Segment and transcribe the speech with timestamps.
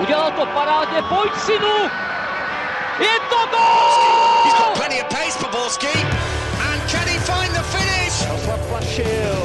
[0.00, 1.76] Udělal to parádně, pojď synu!
[2.98, 4.44] Je to gol!
[4.44, 5.98] He's got plenty of pace for Borski.
[6.70, 8.46] And can he find the finish?
[8.46, 9.36] Zaplašil.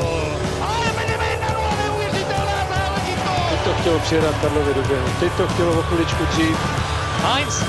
[0.62, 3.49] Ale Benevento, neuvěřitelná záležitost!
[3.49, 5.07] Teď to chtělo přijedat Karlově do běhu.
[5.20, 6.58] Teď to chtělo o chviličku dřív.
[7.24, 7.64] Heinz.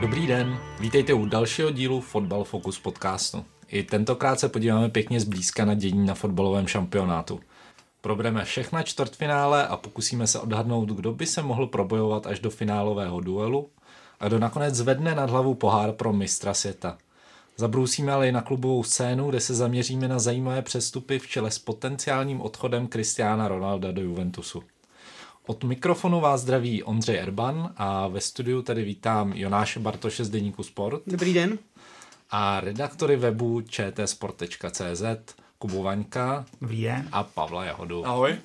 [0.00, 3.44] Dobrý den, vítejte u dalšího dílu Fotbal Focus podcastu.
[3.68, 7.40] I tentokrát se podíváme pěkně zblízka na dění na fotbalovém šampionátu.
[8.00, 13.20] Probereme všechna čtvrtfinále a pokusíme se odhadnout, kdo by se mohl probojovat až do finálového
[13.20, 13.68] duelu
[14.20, 16.98] a kdo nakonec zvedne nad hlavu pohár pro mistra světa.
[17.56, 21.58] Zabrousíme ale i na klubovou scénu, kde se zaměříme na zajímavé přestupy v čele s
[21.58, 24.62] potenciálním odchodem Cristiana Ronalda do Juventusu.
[25.46, 30.62] Od mikrofonu vás zdraví Ondřej Erban a ve studiu tedy vítám Jonáše Bartoše z Deníku
[30.62, 31.58] Sport Dobrý den.
[32.30, 35.02] A redaktory webu čtsport.cz
[35.58, 36.46] Kubu Vaňka
[37.12, 38.06] a Pavla Jahodu.
[38.06, 38.38] Ahoj.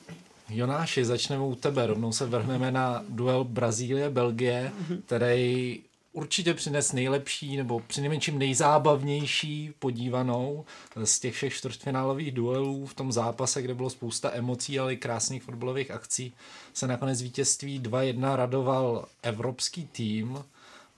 [0.49, 1.87] Jonáši, začneme u tebe.
[1.87, 4.71] Rovnou se vrhneme na duel Brazílie-Belgie,
[5.05, 5.79] který
[6.13, 10.65] určitě přines nejlepší nebo přinejmenším nejzábavnější podívanou
[11.03, 15.43] z těch všech čtvrtfinálových duelů v tom zápase, kde bylo spousta emocí, ale i krásných
[15.43, 16.33] fotbalových akcí,
[16.73, 20.43] se nakonec vítězství 2-1 radoval evropský tým.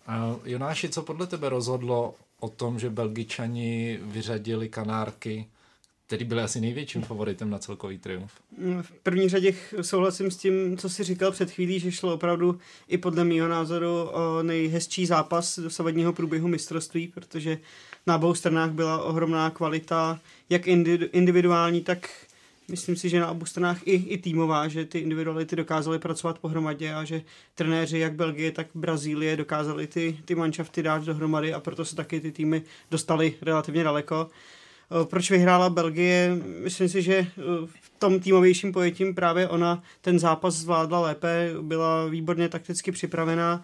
[0.08, 2.14] A Jonáši, co podle tebe rozhodlo
[2.46, 5.48] o tom, že Belgičani vyřadili Kanárky,
[6.08, 8.32] který byli asi největším favoritem na celkový triumf?
[8.82, 12.98] V první řadě souhlasím s tím, co jsi říkal před chvílí, že šlo opravdu i
[12.98, 17.58] podle mého názoru o nejhezčí zápas dosavadního průběhu mistrovství, protože
[18.08, 22.10] na obou stranách byla ohromná kvalita, jak indi- individuální, tak
[22.68, 26.94] myslím si, že na obou stranách i, i týmová, že ty individuality dokázaly pracovat pohromadě
[26.94, 27.22] a že
[27.56, 32.20] trenéři jak Belgie, tak Brazílie dokázali ty, ty manšafty dát dohromady a proto se taky
[32.20, 34.28] ty týmy dostali relativně daleko.
[35.02, 36.38] Eh, Proč vyhrála Belgie?
[36.64, 37.28] Myslím si, že eh,
[37.82, 43.64] v tom týmovějším pojetím právě ona ten zápas zvládla lépe, byla výborně takticky připravená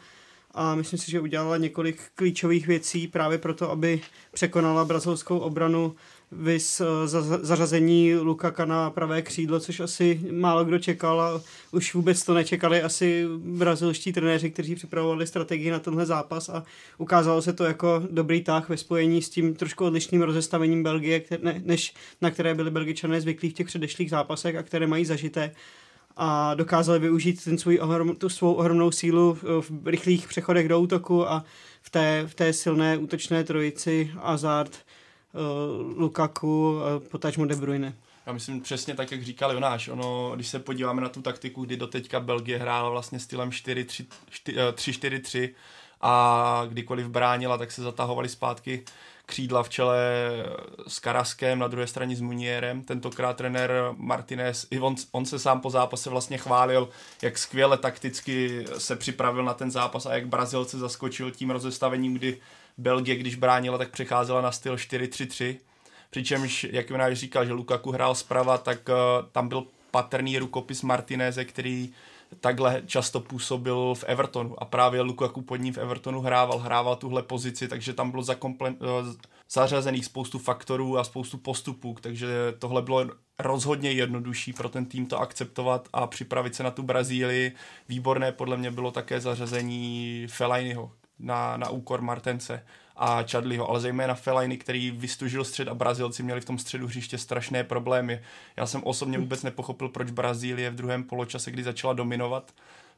[0.53, 4.01] a myslím si, že udělala několik klíčových věcí právě proto, aby
[4.33, 5.95] překonala brazilskou obranu.
[6.31, 11.41] Vys eh, za- zařazení Lukaka na pravé křídlo, což asi málo kdo čekal a
[11.71, 16.63] už vůbec to nečekali asi brazilští trenéři, kteří připravovali strategii na tenhle zápas a
[16.97, 21.23] ukázalo se to jako dobrý tah ve spojení s tím trošku odlišným rozestavením Belgie,
[21.63, 25.51] než na které byli Belgičané zvyklí v těch předešlých zápasech a které mají zažité
[26.17, 31.29] a dokázali využít ten svůj ohrom, tu svou ohromnou sílu v, rychlých přechodech do útoku
[31.29, 31.43] a
[31.81, 34.71] v té, v té silné útočné trojici Hazard,
[35.33, 37.93] uh, Lukaku, uh, potažmo De Bruyne.
[38.25, 39.87] Já myslím přesně tak, jak říkal Jonáš.
[39.87, 44.05] Ono, když se podíváme na tu taktiku, kdy doteďka Belgie hrála vlastně stylem 4-3
[44.49, 45.49] eh, 3-4-3
[46.01, 48.83] a kdykoliv bránila, tak se zatahovali zpátky
[49.25, 49.97] křídla v čele
[50.87, 52.83] s Karaskem, na druhé straně s Munierem.
[52.83, 56.89] Tentokrát trenér Martinez, i on, on se sám po zápase vlastně chválil,
[57.21, 62.37] jak skvěle takticky se připravil na ten zápas a jak Brazilce zaskočil tím rozestavením, kdy
[62.77, 65.57] Belgie, když bránila, tak přecházela na styl 4-3-3.
[66.09, 68.95] Přičemž, jak Jonáš říkal, že Lukaku hrál zprava, tak uh,
[69.31, 71.93] tam byl patrný rukopis Martineze, který
[72.39, 77.23] takhle často působil v Evertonu a právě Lukaku pod ním v Evertonu hrával, hrával tuhle
[77.23, 79.13] pozici, takže tam bylo zakomple- uh,
[79.51, 82.27] zařazených spoustu faktorů a spoustu postupů, takže
[82.59, 83.05] tohle bylo
[83.39, 87.55] rozhodně jednodušší pro ten tým to akceptovat a připravit se na tu Brazílii.
[87.89, 92.65] Výborné podle mě bylo také zařazení Fellainiho na, na úkor Martence
[93.03, 97.17] a Chadliho, ale zejména Fellaini, který vystužil střed a Brazilci měli v tom středu hřiště
[97.17, 98.21] strašné problémy.
[98.57, 102.51] Já jsem osobně vůbec nepochopil, proč Brazílie v druhém poločase, kdy začala dominovat,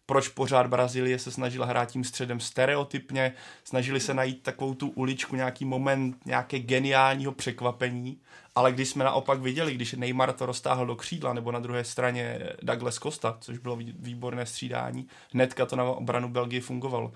[0.06, 3.34] proč pořád Brazílie se snažila hrát tím středem stereotypně,
[3.64, 8.18] snažili se najít takovou tu uličku, nějaký moment nějaké geniálního překvapení,
[8.56, 12.40] ale když jsme naopak viděli, když Neymar to roztáhl do křídla, nebo na druhé straně
[12.62, 17.12] Douglas Costa, což bylo vý- výborné střídání, hnedka to na obranu Belgie fungovalo.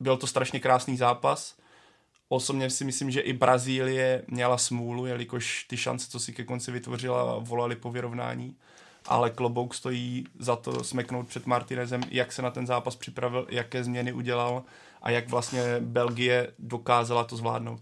[0.00, 1.56] Byl to strašně krásný zápas,
[2.28, 6.72] Osobně si myslím, že i Brazílie měla smůlu, jelikož ty šance, co si ke konci
[6.72, 8.56] vytvořila, volali po vyrovnání.
[9.06, 13.84] Ale klobouk stojí za to smeknout před Martinezem, jak se na ten zápas připravil, jaké
[13.84, 14.62] změny udělal
[15.02, 17.80] a jak vlastně Belgie dokázala to zvládnout.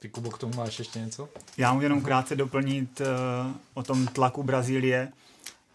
[0.00, 1.28] Ty, Kubo, k tomu máš ještě něco?
[1.56, 3.06] Já můžu jenom krátce doplnit uh,
[3.74, 5.12] o tom tlaku Brazílie,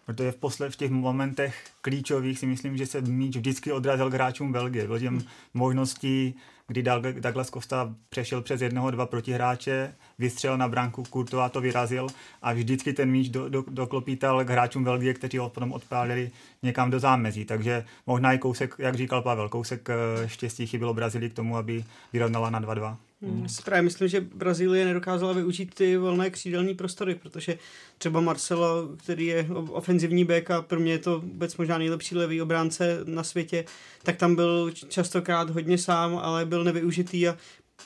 [0.06, 4.14] protože v, posle, v těch momentech klíčových si myslím, že se míč vždycky odrazil k
[4.14, 4.86] hráčům Belgie.
[4.86, 6.34] Bylo těm možností,
[6.68, 12.06] kdy Doug- Douglas Costa přešel přes jednoho, dva protihráče, vystřelil na branku, Courtois to vyrazil
[12.42, 16.30] a vždycky ten míč do, do, doklopítal k hráčům Belgie, kteří ho potom odpálili
[16.62, 17.44] někam do zámezí.
[17.44, 21.84] Takže možná i kousek, jak říkal Pavel, kousek eh, štěstí chybilo Brazílii k tomu, aby
[22.12, 22.96] vyrovnala na 2-2.
[23.22, 23.46] Hmm.
[23.64, 27.58] Právě myslím, že Brazílie nedokázala využít ty volné křídelní prostory, protože
[27.98, 32.42] třeba Marcelo, který je ofenzivní back a pro mě je to vůbec možná nejlepší levý
[32.42, 33.64] obránce na světě,
[34.02, 37.36] tak tam byl častokrát hodně sám, ale byl nevyužitý a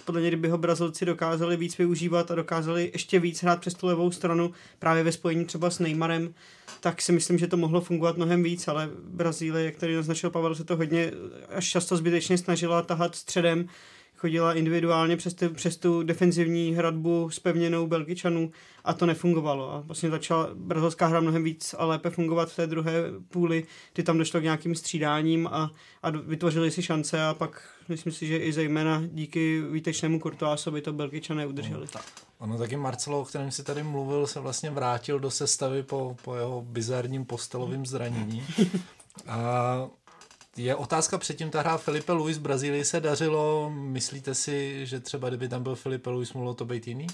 [0.05, 3.87] podle mě, kdyby ho Brazilci dokázali víc využívat a dokázali ještě víc hrát přes tu
[3.87, 6.35] levou stranu, právě ve spojení třeba s Neymarem,
[6.81, 10.55] tak si myslím, že to mohlo fungovat mnohem víc, ale Brazílie, jak tady naznačil Pavel,
[10.55, 11.13] se to hodně
[11.49, 13.69] až často zbytečně snažila tahat středem,
[14.23, 18.51] chodila individuálně přes, ty, přes tu defenzivní hradbu spevněnou Belgičanů
[18.85, 19.73] a to nefungovalo.
[19.73, 22.93] A vlastně začala brazilská hra mnohem víc a lépe fungovat v té druhé
[23.29, 25.71] půli, kdy tam došlo k nějakým střídáním a,
[26.03, 30.93] a vytvořili si šance a pak myslím si, že i zejména díky výtečnému Kurtoásovi to
[30.93, 31.87] Belgičané udrželi.
[31.95, 32.01] No,
[32.39, 36.35] ono taky Marcelo, o kterém si tady mluvil, se vlastně vrátil do sestavy po, po
[36.35, 38.47] jeho bizarním postelovým zranění.
[39.27, 39.89] A
[40.57, 43.71] je otázka předtím, ta hra Felipe Luis v Brazílii se dařilo.
[43.75, 47.07] Myslíte si, že třeba kdyby tam byl Felipe Luis, mohlo to být jiný?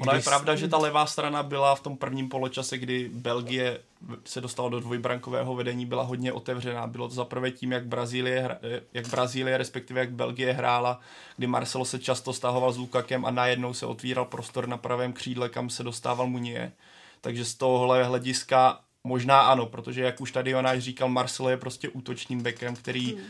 [0.00, 3.80] Ona je pravda, že ta levá strana byla v tom prvním poločase, kdy Belgie
[4.24, 6.86] se dostala do dvojbrankového vedení, byla hodně otevřená.
[6.86, 8.58] Bylo to zaprvé tím, jak Brazílie,
[8.92, 11.00] jak Brazílie, respektive jak Belgie hrála,
[11.36, 15.48] kdy Marcelo se často stahoval s Lukakem a najednou se otvíral prostor na pravém křídle,
[15.48, 16.72] kam se dostával Munie.
[17.20, 21.88] Takže z tohohle hlediska Možná ano, protože jak už tady Jonáš říkal, Marcelo je prostě
[21.88, 23.24] útočným bekem, který hmm.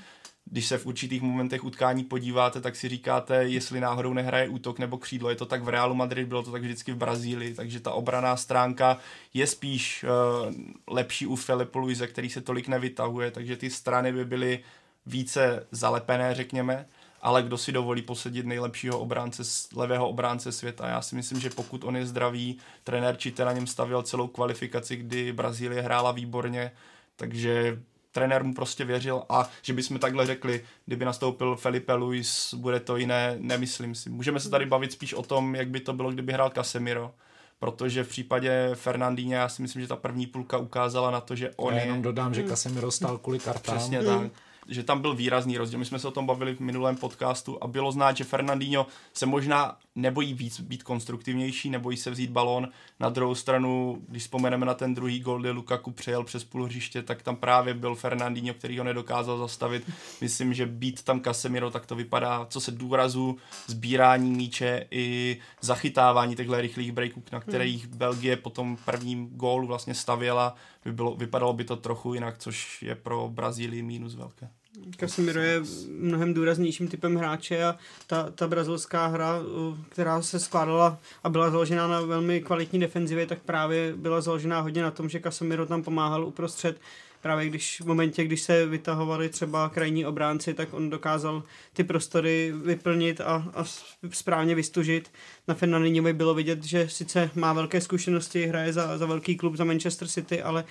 [0.45, 4.99] když se v určitých momentech utkání podíváte, tak si říkáte, jestli náhodou nehraje útok nebo
[4.99, 5.31] křídlo.
[5.31, 8.37] Je to tak v Realu Madrid, bylo to tak vždycky v Brazílii, takže ta obraná
[8.37, 8.99] stránka
[9.35, 10.55] je spíš uh,
[10.89, 14.65] lepší u Filipe Luise, který se tolik nevytahuje, takže ty strany by byly
[15.07, 16.87] více zalepené, řekněme
[17.23, 19.43] ale kdo si dovolí posadit nejlepšího obránce,
[19.77, 20.89] levého obránce světa.
[20.89, 24.97] Já si myslím, že pokud on je zdravý, trenér Čite na něm stavěl celou kvalifikaci,
[24.97, 26.73] kdy Brazílie hrála výborně,
[27.17, 27.83] takže
[28.13, 32.97] trenér mu prostě věřil a že bychom takhle řekli, kdyby nastoupil Felipe Luis, bude to
[32.97, 34.11] jiné, nemyslím si.
[34.11, 37.15] Můžeme se tady bavit spíš o tom, jak by to bylo, kdyby hrál Casemiro,
[37.59, 41.51] protože v případě Fernandíně já si myslím, že ta první půlka ukázala na to, že
[41.57, 42.03] on já jenom je...
[42.03, 43.77] dodám, že Casemiro stál kvůli kartám.
[43.77, 44.31] Přesně tak
[44.71, 45.79] že tam byl výrazný rozdíl.
[45.79, 49.27] My jsme se o tom bavili v minulém podcastu a bylo znát, že Fernandinho se
[49.27, 52.69] možná nebojí víc být konstruktivnější, nebojí se vzít balón.
[53.01, 57.03] Na druhou stranu, když vzpomeneme na ten druhý gol, kdy Lukaku přejel přes půl hřiště,
[57.03, 59.91] tak tam právě byl Fernandinho, který ho nedokázal zastavit.
[60.21, 63.37] Myslím, že být tam Casemiro, tak to vypadá, co se důrazu,
[63.67, 69.95] sbírání míče i zachytávání těchto rychlých breaků, na kterých Belgie po tom prvním gólu vlastně
[69.95, 74.51] stavěla, by bylo, vypadalo by to trochu jinak, což je pro Brazílii mínus velké.
[74.97, 79.41] Casemiro je mnohem důraznějším typem hráče a ta, ta brazilská hra,
[79.89, 84.83] která se skládala a byla založena na velmi kvalitní defenzivě, tak právě byla založena hodně
[84.83, 86.81] na tom, že Casemiro tam pomáhal uprostřed
[87.23, 92.53] právě když v momentě, když se vytahovali třeba krajní obránci, tak on dokázal ty prostory
[92.65, 93.65] vyplnit a, a
[94.11, 95.11] správně vystužit.
[95.49, 99.65] Na Fernandinhovi bylo vidět, že sice má velké zkušenosti, hraje za, za velký klub, za
[99.65, 100.65] Manchester City, ale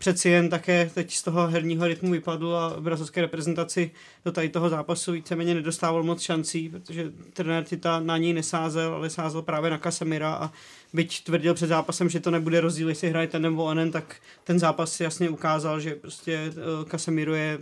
[0.00, 3.90] přeci jen také teď z toho herního rytmu vypadl a v brazilské reprezentaci
[4.24, 9.10] do tady toho zápasu víceméně nedostával moc šancí, protože trenér Tita na něj nesázel, ale
[9.10, 10.52] sázel právě na Casemira a
[10.92, 14.58] byť tvrdil před zápasem, že to nebude rozdíl, jestli hraje ten nebo onen, tak ten
[14.58, 17.58] zápas jasně ukázal, že prostě eh, Casemiro je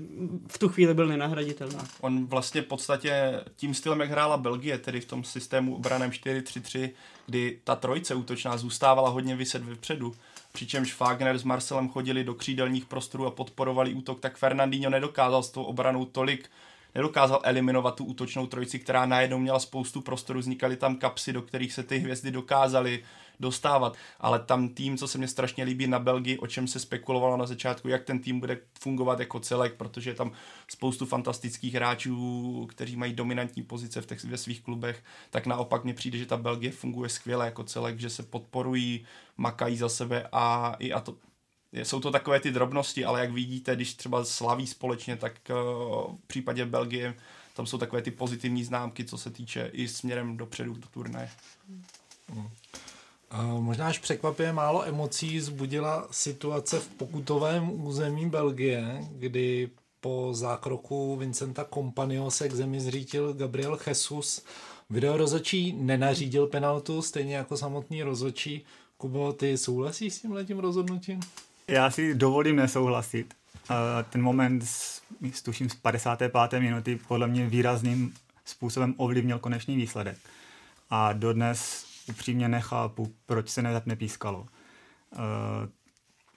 [0.49, 1.76] v tu chvíli byl nenahraditelný.
[2.00, 6.90] On vlastně v podstatě tím stylem, jak hrála Belgie, tedy v tom systému obraném 4-3-3,
[7.26, 10.14] kdy ta trojce útočná zůstávala hodně vyset vpředu,
[10.52, 15.50] přičemž Fagner s Marcelem chodili do křídelních prostorů a podporovali útok, tak Fernandinho nedokázal s
[15.50, 16.50] tou obranou tolik
[16.95, 21.73] nedokázal eliminovat tu útočnou trojici, která najednou měla spoustu prostoru, vznikaly tam kapsy, do kterých
[21.73, 23.05] se ty hvězdy dokázaly
[23.40, 23.97] dostávat.
[24.21, 27.47] Ale tam tým, co se mně strašně líbí na Belgii, o čem se spekulovalo na
[27.47, 30.33] začátku, jak ten tým bude fungovat jako celek, protože je tam
[30.68, 35.95] spoustu fantastických hráčů, kteří mají dominantní pozice v těch, ve svých klubech, tak naopak mně
[35.95, 40.76] přijde, že ta Belgie funguje skvěle jako celek, že se podporují, makají za sebe a
[40.78, 41.14] i a to,
[41.73, 46.26] jsou to takové ty drobnosti, ale jak vidíte, když třeba slaví společně, tak uh, v
[46.26, 47.14] případě Belgie
[47.59, 51.30] tam jsou takové ty pozitivní známky, co se týče i směrem dopředu do turnaje.
[51.68, 52.50] Hmm.
[53.58, 59.70] Možná až překvapuje málo emocí zbudila situace v pokutovém území Belgie, kdy
[60.00, 64.44] po zákroku Vincenta Companio se k zemi zřítil Gabriel Jesus.
[64.90, 68.64] Video rozočí nenařídil penaltu, stejně jako samotný rozočí.
[68.97, 71.20] Kubo, ty souhlasíš s tím letím rozhodnutím?
[71.68, 73.35] Já si dovolím nesouhlasit.
[74.11, 75.02] Ten moment, s,
[75.42, 76.61] tuším z 55.
[76.61, 80.16] minuty, podle mě výrazným způsobem ovlivnil konečný výsledek.
[80.90, 84.47] A dodnes upřímně nechápu, proč se nepískalo.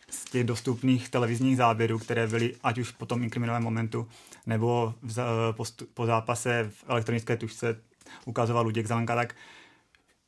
[0.10, 4.08] Z těch dostupných televizních záběrů, které byly ať už po tom inkriminovaném momentu,
[4.46, 5.18] nebo v,
[5.51, 5.63] po,
[5.94, 7.82] po zápase v elektronické tušce,
[8.25, 9.36] ukazoval Luděk Zelenka, tak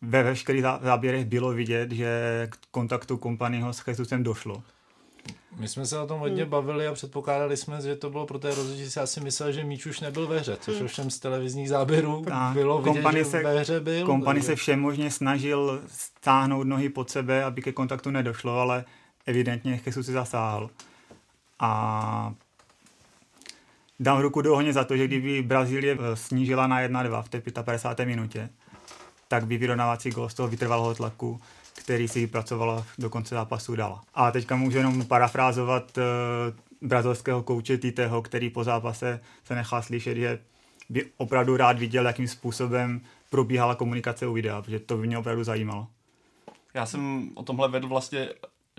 [0.01, 4.63] ve veškerých záběrech bylo vidět, že k kontaktu kompanyho s Jesusem došlo.
[5.59, 8.55] My jsme se o tom hodně bavili a předpokládali jsme, že to bylo pro té
[8.55, 12.25] rozhodčí, si asi myslel, že míč už nebyl ve hře, což ovšem z televizních záběrů
[12.33, 14.05] A bylo vidět, kompany že se- ve hře byl.
[14.05, 18.85] Kompany takže- se všemožně snažil stáhnout nohy pod sebe, aby ke kontaktu nedošlo, ale
[19.25, 20.69] evidentně Jesus si zasáhl.
[21.59, 22.33] A
[23.99, 27.41] dám ruku do ohně za to, že kdyby Brazílie eh, snížila na 1-2 v té
[27.63, 28.05] 55.
[28.05, 28.49] minutě,
[29.27, 31.41] tak by vyrovnávací gol z toho vytrvalého tlaku,
[31.73, 34.01] který si vypracovala do konce zápasu dala.
[34.13, 36.03] A teďka můžu jenom parafrázovat uh,
[36.87, 40.39] brazilského kouče Titeho, který po zápase se nechá slyšet, že
[40.89, 45.43] by opravdu rád viděl, jakým způsobem probíhala komunikace u videa, protože to by mě opravdu
[45.43, 45.87] zajímalo.
[46.73, 48.29] Já jsem o tomhle vedl vlastně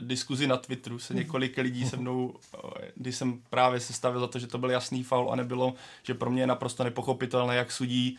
[0.01, 4.27] diskuzi na Twitteru se několik lidí se mnou, eh, když jsem právě se stavil za
[4.27, 7.73] to, že to byl jasný faul a nebylo, že pro mě je naprosto nepochopitelné, jak
[7.73, 8.19] sudí,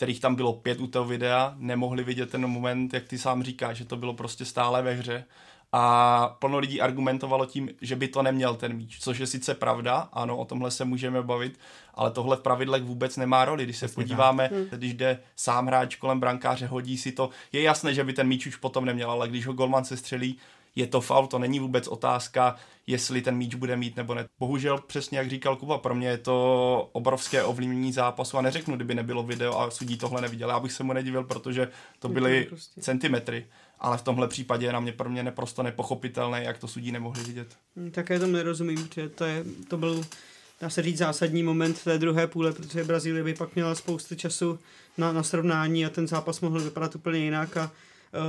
[0.00, 3.76] kterých tam bylo pět u toho videa, nemohli vidět ten moment, jak ty sám říkáš,
[3.76, 5.24] že to bylo prostě stále ve hře.
[5.72, 10.08] A plno lidí argumentovalo tím, že by to neměl ten míč, což je sice pravda,
[10.12, 11.58] ano, o tomhle se můžeme bavit,
[11.94, 13.64] ale tohle v pravidlech vůbec nemá roli.
[13.64, 18.04] Když se podíváme, když jde sám hráč kolem brankáře, hodí si to, je jasné, že
[18.04, 20.38] by ten míč už potom neměl, ale když ho golman se střelí,
[20.76, 24.28] je to faul, to není vůbec otázka, jestli ten míč bude mít nebo ne.
[24.38, 28.94] Bohužel, přesně jak říkal Kuba, pro mě je to obrovské ovlivnění zápasu a neřeknu, kdyby
[28.94, 30.48] nebylo video a sudí tohle neviděl.
[30.48, 32.80] Já bych se mu nedivil, protože to byly prostě.
[32.80, 33.46] centimetry,
[33.80, 37.22] ale v tomhle případě je na mě pro mě neprosto nepochopitelné, jak to sudí nemohli
[37.24, 37.48] vidět.
[37.76, 40.04] Hm, Také tomu nerozumím, protože to, je, to byl,
[40.60, 44.58] dá se říct, zásadní moment té druhé půle, protože Brazílie by pak měla spoustu času
[44.98, 47.70] na, na srovnání a ten zápas mohl vypadat úplně jinak a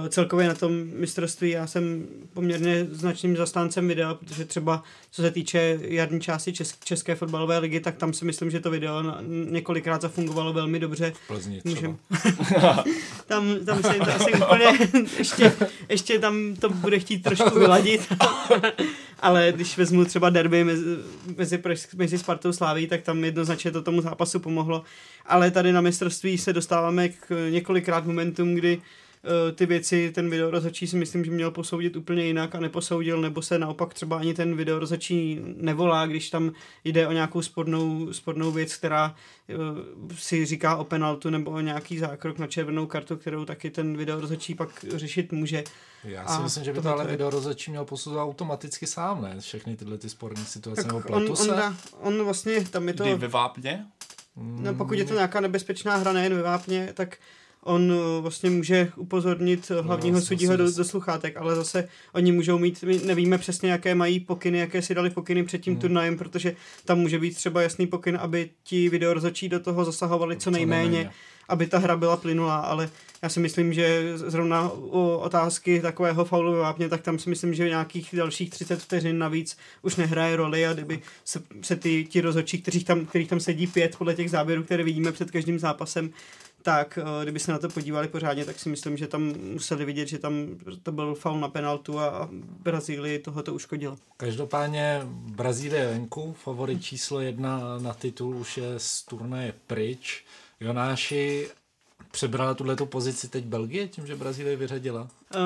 [0.09, 5.79] celkově na tom mistrovství já jsem poměrně značným zastáncem videa, protože třeba co se týče
[5.81, 9.03] jarní části Česk- České fotbalové ligy, tak tam si myslím, že to video
[9.50, 11.13] několikrát zafungovalo velmi dobře.
[11.27, 11.61] Plzni.
[11.65, 11.97] Můžem.
[13.27, 14.65] tam, tam se to asi úplně,
[15.17, 15.53] ještě,
[15.89, 18.13] ještě tam to bude chtít trošku vyladit,
[19.19, 20.85] ale když vezmu třeba derby mezi,
[21.38, 21.61] mezi,
[21.95, 24.83] mezi Spartou Sláví, tak tam jednoznačně to tomu zápasu pomohlo,
[25.25, 29.00] ale tady na mistrovství se dostáváme k několikrát momentům, kdy eh,
[29.55, 33.41] ty věci, ten video rozhodčí si myslím, že měl posoudit úplně jinak a neposoudil, nebo
[33.41, 36.51] se naopak třeba ani ten video rozhodčí nevolá, když tam
[36.83, 39.15] jde o nějakou spornou, spornou věc, která
[39.49, 39.55] eh,
[40.15, 44.21] si říká o penaltu nebo o nějaký zákrok na červenou kartu, kterou taky ten video
[44.21, 45.63] rozhodčí pak řešit může.
[46.03, 49.35] Já A si myslím, že by to tohle video rozhodčí měl posuzovat automaticky sám, ne?
[49.39, 51.47] Všechny tyhle ty sporné situace, nebo Tak on, pletu on, se?
[51.51, 53.85] dá, on vlastně, tam je to, Kdy ve Vápně?
[54.35, 57.17] no, pokud je to nějaká nebezpečná hra nejen ve vápně, tak
[57.63, 62.32] on eh, vlastně může upozornit eh, hlavního vlastně sudího do, do sluchátek, ale zase oni
[62.32, 65.63] můžou mít, my nevíme přesně, jaké mají pokyny, jaké si dali pokyny před Hmm.
[65.63, 70.36] tím turnajem, protože tam může být třeba jasný pokyn, aby ti videorozhodčí do toho zasahovali
[70.36, 71.12] co Co nejméně, nejméně.
[71.50, 72.89] aby ta hra byla plynulá, ale
[73.22, 77.70] já si myslím, že zrovna u otázky takového faulu vápně, tak tam si myslím, že
[77.70, 82.62] nějakých dalších 30 vteřin navíc už nehraje roli a kdyby se, se ty, ti rozhodčí,
[82.62, 86.10] kteří tam, kterých tam sedí pět podle těch záběrů, které vidíme před každým zápasem,
[86.62, 90.08] tak eh, kdyby se na to podívali pořádně, tak si myslím, že tam museli vidět,
[90.08, 90.48] že tam
[90.84, 92.30] to byl faul na penaltu a,
[92.63, 93.98] Brazílii tohoto uškodilo.
[94.18, 100.25] Každopádně Brazílie venku, favorit číslo jedna na titul už je z turnaje pryč.
[100.60, 101.48] Jonáši
[102.12, 105.01] přebrala tuhletu pozici teď Belgie tím, že Brazílie vyřadila.
[105.01, 105.39] Uh,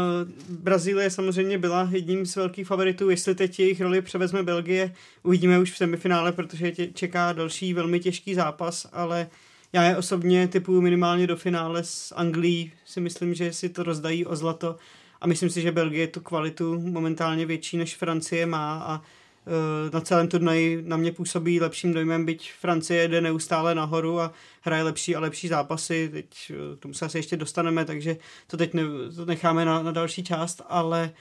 [0.49, 5.71] Brazílie samozřejmě byla jedním z velkých favoritů, jestli teď jejich roli převezme Belgie, uvidíme už
[5.71, 9.27] v semifinále, protože tě čeká další velmi těžký zápas, ale
[9.75, 14.25] já je osobně typuju minimálně do finále s Anglií, si myslím, že si to rozdají
[14.25, 14.75] o zlato.
[15.21, 18.83] A myslím si, že Belgie tu kvalitu momentálně větší než Francie má.
[18.83, 24.19] A eh, na celém turnaji na mě působí lepším dojmem, byť Francie jde neustále nahoru
[24.19, 28.17] a hraje lepší a lepší zápasy, teď eh, tomu se asi ještě dostaneme, takže
[28.47, 28.83] to teď ne,
[29.15, 31.11] to necháme na, na další část, ale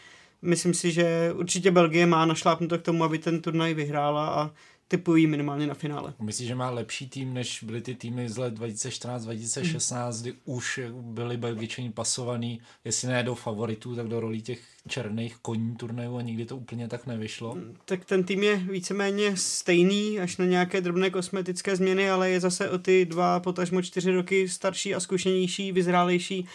[0.42, 4.50] myslím si, že určitě Belgie má našlápnuto k tomu, aby ten turnaj vyhrála a
[4.88, 6.14] typují minimálně na finále.
[6.21, 11.37] Myslíš, že má lepší tým, než byly ty týmy z let 2014-2016, kdy už byli
[11.37, 16.45] Belgičani pasovaný, jestli ne do favoritů, tak do rolí těch černých koní turnajů a nikdy
[16.45, 17.57] to úplně tak nevyšlo.
[17.85, 22.71] Tak ten tým je víceméně stejný, až na nějaké drobné kosmetické změny, ale je zase
[22.71, 26.47] o ty dva, potažmo čtyři roky starší a zkušenější, vyzrálejší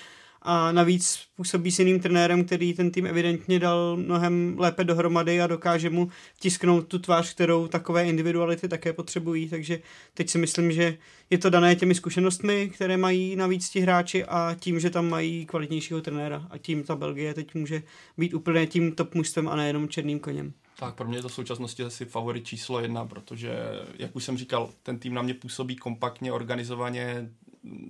[0.41, 5.47] a navíc působí s jiným trenérem, který ten tým evidentně dal mnohem lépe dohromady a
[5.47, 9.79] dokáže mu tisknout tu tvář, kterou takové individuality také potřebují, takže
[10.13, 10.97] teď si myslím, že
[11.29, 15.45] je to dané těmi zkušenostmi, které mají navíc ti hráči a tím, že tam mají
[15.45, 17.83] kvalitnějšího trenéra a tím ta Belgie teď může
[18.17, 20.53] být úplně tím top mužstvem a nejenom černým koněm.
[20.79, 23.51] Tak pro mě je to v současnosti asi favorit číslo jedna, protože,
[23.99, 27.29] jak už jsem říkal, ten tým na mě působí kompaktně, organizovaně,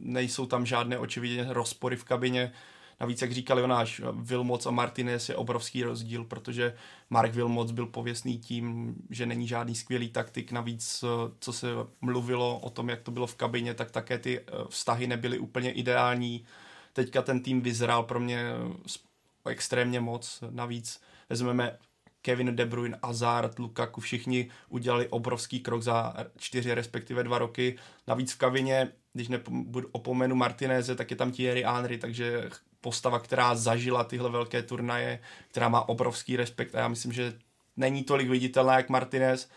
[0.02, 2.52] nejsou tam žádné očividně rozpory v kabině.
[3.02, 6.76] Navíc, jak říkal Jonáš, Vilmoc a Martinez je obrovský rozdíl, protože
[7.10, 10.52] Mark Vilmoc byl pověstný tím, že není žádný skvělý taktik.
[10.52, 11.04] Navíc,
[11.40, 11.68] co se
[12.02, 16.46] mluvilo o tom, jak to bylo v kabině, tak také ty vztahy nebyly úplně ideální.
[16.94, 18.44] Teďka ten tým vyzrál pro mě
[19.46, 20.44] extrémně moc.
[20.50, 21.78] Navíc vezmeme
[22.22, 27.76] Kevin De Bruyne, Hazard, Lukaku, všichni udělali obrovský krok za čtyři, respektive dva roky.
[28.08, 32.50] Navíc v kavině, když nebudu opomenu Martineze, tak je tam Thierry Henry, takže
[32.82, 37.34] postava, která zažila tyhle velké turnaje, která má obrovský respekt a já myslím, že
[37.78, 39.50] není tolik viditelná jak Martinez,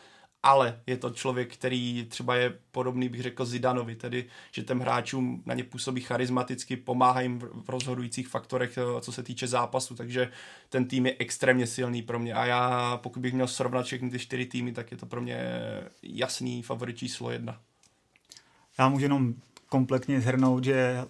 [0.43, 5.43] ale je to člověk, který třeba je podobný, bych řekl, Zidanovi, tedy, že těm hráčům
[5.47, 10.31] na ně působí charismaticky, pomáhá jim v rozhodujících faktorech, eh, co se týče zápasu, takže
[10.69, 14.19] ten tým je extrémně silný pro mě a já, pokud bych měl srovnat všechny ty
[14.19, 15.41] čtyři týmy, tak je to pro mě
[16.03, 17.61] jasný favorit číslo jedna.
[18.79, 19.35] Já můžu jenom
[19.69, 21.05] kompletně zhrnout, že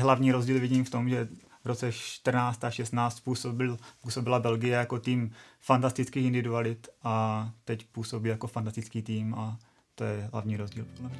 [0.00, 1.28] hlavní rozdíl vidím v tom, že
[1.62, 8.28] v roce 14 a 16 působil, působila Belgie jako tým fantastických individualit a teď působí
[8.28, 9.58] jako fantastický tým a
[9.94, 11.18] to je hlavní rozdíl podle mě.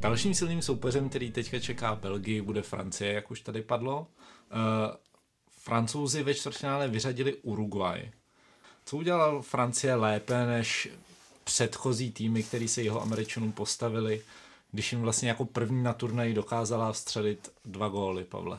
[0.00, 4.06] Dalším silným soupeřem, který teďka čeká Belgii, bude Francie, jak už tady padlo.
[5.70, 8.10] Francouzi ve čtvrtfinále vyřadili Uruguay.
[8.84, 10.88] Co udělal Francie lépe než
[11.44, 14.22] předchozí týmy, který se jeho Američanům postavili,
[14.72, 18.58] když jim vlastně jako první na turnaji dokázala střelit dva góly, Pavle?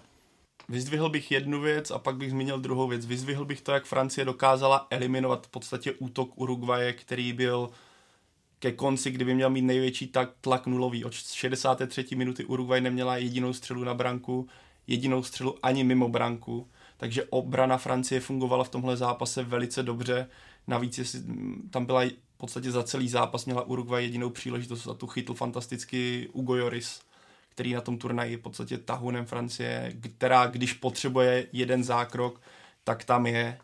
[0.70, 3.06] Vyzdvihl bych jednu věc a pak bych zmínil druhou věc.
[3.06, 7.70] Vyzdvihl bych to, jak Francie dokázala eliminovat v podstatě útok Uruguaye, který byl
[8.60, 11.06] ke konci, kdyby měl mít největší tak tlak nulový.
[11.06, 12.16] Od 63.
[12.16, 14.48] minuty Uruguay neměla jedinou střelu na branku,
[14.88, 16.68] jedinou střelu ani mimo branku
[17.02, 20.28] takže obrana Francie fungovala v tomhle zápase velice dobře.
[20.68, 21.20] Navíc jestli,
[21.70, 26.30] tam byla v podstatě za celý zápas, měla Uruguay jedinou příležitost a tu chytl fantasticky
[26.34, 27.02] Ugo Joris,
[27.50, 32.42] který na tom turnaji v podstatě tahunem Francie, která když potřebuje jeden zákrok,
[32.84, 33.58] tak tam je.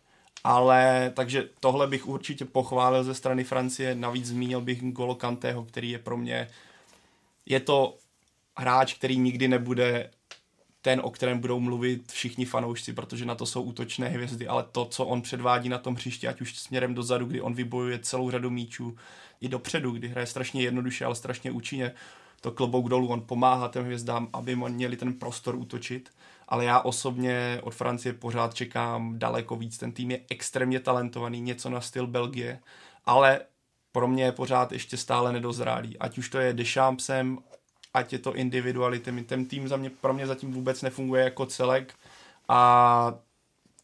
[0.44, 5.90] Ale takže tohle bych určitě pochválil ze strany Francie, navíc zmínil bych Golo Kanteho, který
[5.90, 6.48] je pro mě,
[7.46, 7.98] je to
[8.58, 10.10] hráč, který nikdy nebude
[10.88, 14.86] ten, o kterém budou mluvit všichni fanoušci, protože na to jsou útočné hvězdy, ale to,
[14.86, 18.50] co on předvádí na tom hřišti, ať už směrem dozadu, kdy on vybojuje celou řadu
[18.50, 18.96] míčů,
[19.42, 21.92] i dopředu, kdy hraje strašně jednoduše, ale strašně účinně,
[22.42, 26.10] to klobouk dolů, on pomáhá těm hvězdám, aby měli ten prostor útočit,
[26.48, 29.78] ale já osobně od Francie pořád čekám daleko víc.
[29.78, 32.60] Ten tým je extrémně talentovaný, něco na styl Belgie,
[33.06, 33.40] ale
[33.92, 35.98] pro mě je pořád ještě stále nedozrálý.
[35.98, 37.40] Ať už to je Deschampsem,
[37.98, 39.24] ať je to individuality.
[39.24, 41.94] Ten tým za mě, pro mě zatím vůbec nefunguje jako celek
[42.48, 43.14] a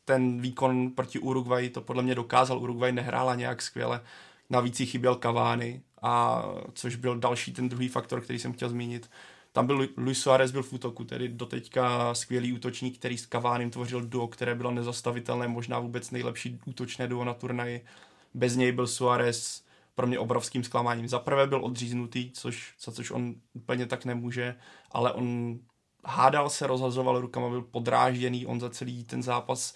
[0.06, 2.60] ten výkon proti Uruguay to podle mě dokázal.
[2.60, 4.02] Uruguay nehrála nějak skvěle,
[4.49, 9.10] navíc jí chyběl Cavani, a což byl další ten druhý faktor, který jsem chtěl zmínit.
[9.52, 14.02] Tam byl Luis Suarez byl v útoku, tedy doteďka skvělý útočník, který s Cavánem tvořil
[14.02, 17.86] duo, které bylo nezastavitelné, možná vůbec nejlepší útočné duo na turnaji.
[18.34, 19.62] Bez něj byl Suarez
[19.95, 21.08] pro mě obrovským zklamáním.
[21.08, 24.56] Za prvé byl odříznutý, což, za což on úplně tak nemůže,
[24.91, 25.60] ale on
[26.06, 29.73] hádal se, rozhazoval rukama, byl podrážděný, on za celý ten zápas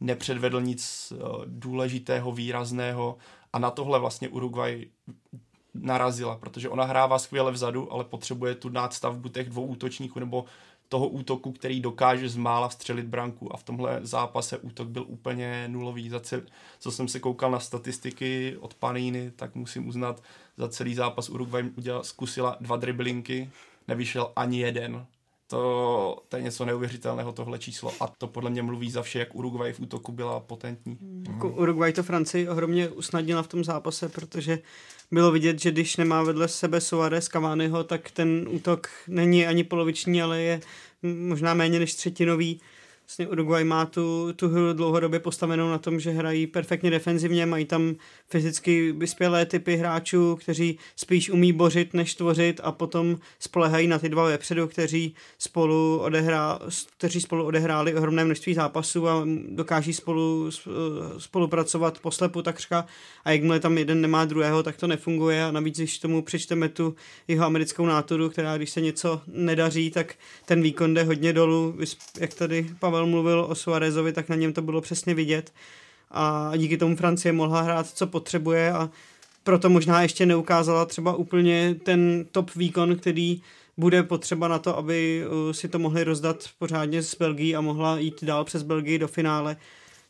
[0.00, 3.16] nepředvedl nic eh, důležitého, výrazného
[3.52, 4.90] a na tohle vlastně Uruguay
[5.74, 10.44] narazila, protože ona hrává skvěle vzadu, ale potřebuje tu nástavbu těch dvou útočníků nebo
[10.88, 15.68] toho útoku, který dokáže z mála vstřelit branku a v tomhle zápase útok byl úplně
[15.68, 16.08] nulový.
[16.08, 16.42] Za cel,
[16.78, 20.22] co jsem se koukal na statistiky od Panini, tak musím uznat,
[20.56, 23.50] za celý zápas Uruguay udělal, zkusila dva driblinky,
[23.88, 25.06] nevyšel ani jeden.
[25.48, 29.34] To, to je něco neuvěřitelného tohle číslo a to podle mě mluví za vše, jak
[29.34, 30.98] Uruguay v útoku byla potentní.
[31.28, 34.58] Jako Uruguay to Francii ohromně usnadnila v tom zápase, protože
[35.10, 40.22] bylo vidět, že když nemá vedle sebe Suarez Cavaniho, tak ten útok není ani poloviční,
[40.22, 40.60] ale je
[41.02, 42.60] možná méně než třetinový
[43.06, 47.64] vlastně Uruguay má tu, tu hru dlouhodobě postavenou na tom, že hrají perfektně defenzivně, mají
[47.64, 47.96] tam
[48.28, 54.08] fyzicky vyspělé typy hráčů, kteří spíš umí bořit než tvořit a potom spolehají na ty
[54.08, 56.58] dva vepředu, kteří spolu, odehrá,
[56.96, 60.50] kteří spolu odehráli ohromné množství zápasů a dokáží spolu
[61.18, 62.86] spolupracovat poslepu takřka.
[63.24, 65.44] A jakmile tam jeden nemá druhého, tak to nefunguje.
[65.44, 66.94] A navíc, když tomu přečteme tu
[67.28, 70.14] jeho americkou nátoru, která když se něco nedaří, tak
[70.44, 71.78] ten výkon jde hodně dolů,
[72.20, 75.52] jak tady Pavel Pavel mluvil o Suarezovi, tak na něm to bylo přesně vidět
[76.10, 78.90] a díky tomu Francie mohla hrát, co potřebuje a
[79.44, 83.42] proto možná ještě neukázala třeba úplně ten top výkon, který
[83.76, 87.98] bude potřeba na to, aby uh, si to mohli rozdat pořádně s Belgií a mohla
[87.98, 89.56] jít dál přes Belgii do finále.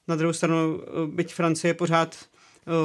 [0.08, 0.82] Na druhou stranu, uh,
[1.14, 2.16] byť Francie pořád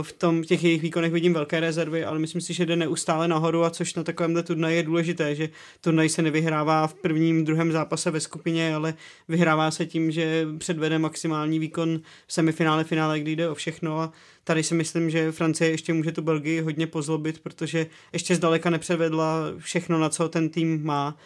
[0.02, 3.28] v tom v těch jejich výkonech vidím velké rezervy, ale myslím si, že jde neustále
[3.28, 5.50] nahoru a což na takovémhle turnaji je důležité, že
[5.82, 8.94] turnaj se nevyhrává v prvním, druhém zápase ve skupině, ale
[9.28, 14.00] vyhrává se tím, že předvede maximální výkon v semifinále, finále, kdy jde o všechno.
[14.00, 14.12] A
[14.44, 19.44] tady si myslím, že Francie ještě může tu Belgii hodně pozlobit, protože ještě zdaleka nepředvedla
[19.58, 21.18] všechno, na co ten tým má.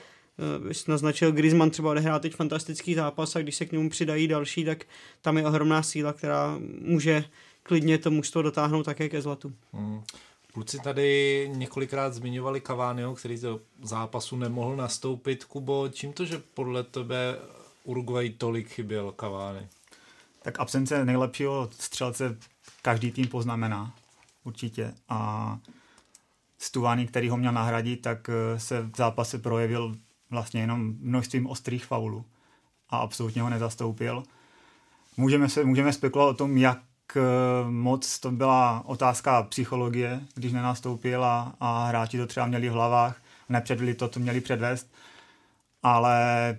[0.70, 4.66] Eh, naznačil Griezmann třeba odehrát teď fantastický zápas a když se k němu přidají další,
[4.66, 4.86] tak
[5.22, 7.24] tam je ohromná síla, která může
[7.66, 9.54] klidně to mužstvo dotáhnout také ke zlatu.
[9.74, 10.04] Hmm.
[10.54, 15.44] Kluci tady několikrát zmiňovali Cavaniho, který do zápasu nemohl nastoupit.
[15.44, 17.36] Kubo, čím to, že podle tebe
[17.84, 19.68] Uruguay tolik chyběl Cavani?
[20.42, 22.38] Tak absence nejlepšího střelce
[22.82, 23.96] každý tým poznamená,
[24.44, 24.94] určitě.
[25.10, 25.60] A
[26.58, 29.96] Stuvani, který ho měl nahradit, tak eh, se v zápase projevil
[30.30, 32.26] vlastně jenom množstvím ostrých faulů
[32.90, 34.24] a absolutně ho nezastoupil.
[35.18, 36.80] Můžeme, se, můžeme spekulovat o tom, jak
[37.70, 43.22] moc to byla otázka psychologie, když nenastoupil a, a hráči to třeba měli v hlavách,
[43.50, 44.94] nepředvedli to, co měli předvést,
[45.84, 46.58] ale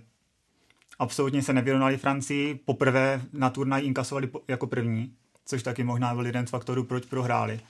[0.99, 5.13] absolutně se nevyrovnali Francii, poprvé na turnaj inkasovali jako první,
[5.47, 7.61] což taky možná byl jeden z faktorů, proč prohráli.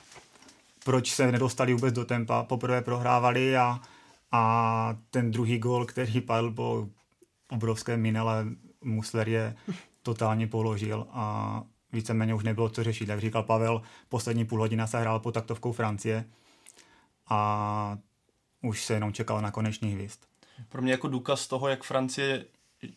[0.85, 3.81] Proč se nedostali vůbec do tempa, poprvé prohrávali a,
[4.33, 6.89] a ten druhý gol, který padl po
[7.51, 8.47] obrovské minele,
[8.85, 9.57] Musler je
[10.03, 11.63] totálně položil a
[11.93, 13.09] víceméně už nebylo co řešit.
[13.09, 16.25] Jak říkal Pavel, poslední půl hodina se hrál pod taktovkou Francie
[17.29, 17.99] a
[18.63, 20.21] už se jenom čekal na konečný hvězd.
[20.69, 22.45] Pro mě jako důkaz toho, jak Francie,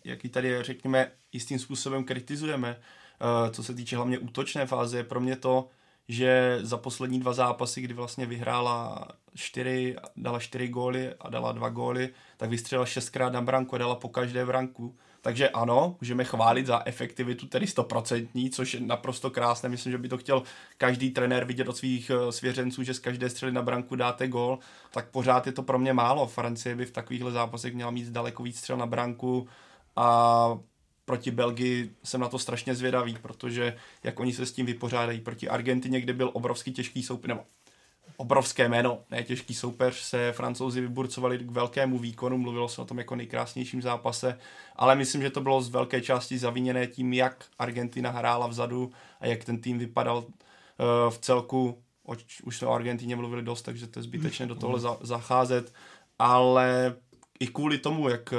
[0.04, 5.20] jaký tady řekněme jistým způsobem kritizujeme, eh, co se týče hlavně útočné fáze, je pro
[5.20, 5.70] mě to,
[6.08, 11.70] že za poslední dva zápasy, kdy vlastně vyhrála čtyři, dala čtyři góly a dala dva
[11.70, 14.98] góly, tak vystřelila šestkrát na branku a dala po každé branku.
[15.22, 19.70] Takže ano, můžeme chválit za efektivitu, tedy stoprocentní, což je naprosto krásné.
[19.70, 20.44] Myslím, že by to chtěl
[20.78, 24.60] každý trenér vidět od svých eh, svěřenců, že z každé střely na branku dáte gol,
[24.92, 26.28] tak pořád je to pro mě málo.
[26.28, 29.48] Francie by v takovýchhle zápasech měla mít daleko víc střel na branku
[29.96, 30.60] a
[31.06, 35.50] proti Belgii jsem na to strašně zvědavý, protože jak oni se s tím vypořádají proti
[35.50, 37.42] Argentině, kde byl obrovský těžký soupeř, nebo
[38.18, 42.98] obrovské jméno, ne těžký soupeř, se francouzi vyburcovali k velkému výkonu, mluvilo se o tom
[42.98, 44.40] jako nejkrásnějším zápase,
[44.76, 49.26] ale myslím, že to bylo z velké části zaviněné tím, jak Argentina hrála vzadu a
[49.26, 50.26] jak ten tým vypadal uh,
[51.10, 51.78] v celku.
[52.44, 55.74] Už jsme o Argentině mluvili dost, takže to je zbytečné do tohle za, zacházet,
[56.20, 56.96] ale
[57.40, 58.34] i kvůli tomu, jak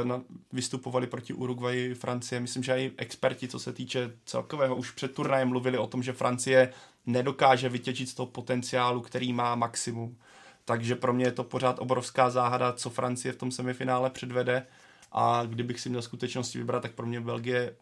[0.52, 5.48] vystupovali proti Uruguayi Francie, myslím, že i experti, co se týče celkového, už před turnajem
[5.48, 6.72] mluvili o tom, že Francie
[7.12, 10.16] nedokáže vytěžit z toho potenciálu, který má maximum.
[10.64, 14.66] Takže pro mě je to pořád obrovská záhada, co Francie v tom semifinále předvede
[15.12, 17.76] a kdybych si měl skutečnosti vybrat, tak pro mě Belgie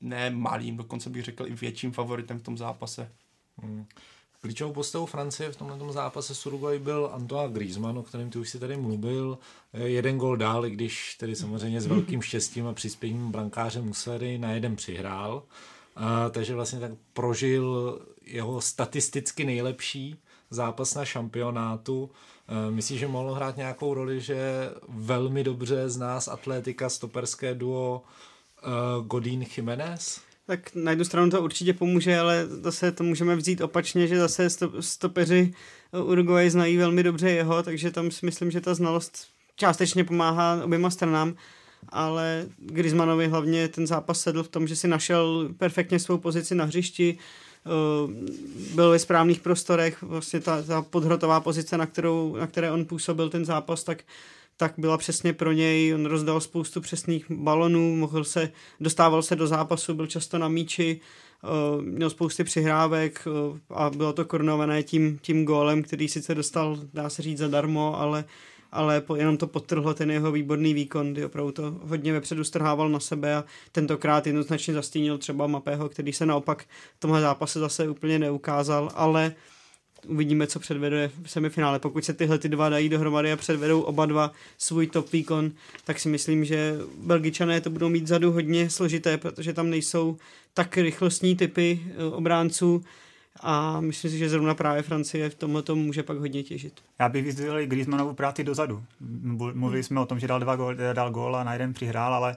[0.00, 3.12] ne malým, dokonce bych řekl i větším favoritem v tom zápase.
[3.58, 3.86] Hmm.
[4.40, 8.50] Klíčovou postavou Francie v tomto zápase s Uruguay byl Antoine Griezmann, o kterém ty už
[8.50, 9.38] si tady mluvil.
[9.72, 14.50] Jeden gol dál, i když tedy samozřejmě s velkým štěstím a přispěním brankáře Muslery na
[14.50, 15.42] jeden přihrál.
[15.96, 20.16] A, takže vlastně tak prožil jeho statisticky nejlepší
[20.50, 22.10] zápas na šampionátu.
[22.48, 28.02] E, myslíš, že mohlo hrát nějakou roli, že velmi dobře zná z atletika stoperské duo
[28.66, 30.20] uh, Godín Jiménez?
[30.46, 34.48] Tak na jednu stranu to určitě pomůže, ale zase to můžeme vzít opačně, že zase
[34.80, 35.54] stopeři
[36.04, 40.90] Uruguay znají velmi dobře jeho, takže tam si myslím, že ta znalost částečně pomáhá oběma
[40.90, 41.34] stranám
[41.88, 46.64] ale Griezmannovi hlavně ten zápas sedl v tom, že si našel perfektně svou pozici na
[46.64, 47.22] hřišti, eh,
[48.74, 53.28] byl ve správných prostorech, vlastně ta, ta podhrotová pozice, na, kterou, na které on působil
[53.30, 54.02] ten zápas, tak
[54.56, 59.46] tak byla přesně pro něj, on rozdal spoustu přesných balonů, mohl se, dostával se do
[59.46, 61.00] zápasu, byl často na míči,
[61.44, 66.78] eh, měl spousty přihrávek eh, a bylo to korunované tím, tím gólem, který sice dostal,
[66.94, 68.24] dá se říct, zadarmo, ale
[68.72, 72.88] ale po, jenom to potrhlo ten jeho výborný výkon, kdy opravdu to hodně vepředu strhával
[72.88, 76.62] na sebe a tentokrát jednoznačně zastínil třeba Mapého, který se naopak
[76.96, 79.34] v tomhle zápase zase úplně neukázal, ale
[80.06, 81.78] uvidíme, co předvede v semifinále.
[81.78, 85.52] Pokud se tyhle ty dva dají dohromady a předvedou oba dva svůj top výkon,
[85.84, 90.16] tak si myslím, že Belgičané to budou mít zadu hodně složité, protože tam nejsou
[90.54, 92.84] tak rychlostní typy eh, obránců,
[93.40, 96.80] a myslím si, že zrovna právě Francie v tomhle tomu může pak hodně těžit.
[96.98, 98.84] Já bych vyzdvihl Griezmannovu práci dozadu.
[99.54, 102.36] Mluvili jsme o tom, že dal dva gól, dal gól a na jeden přihrál, ale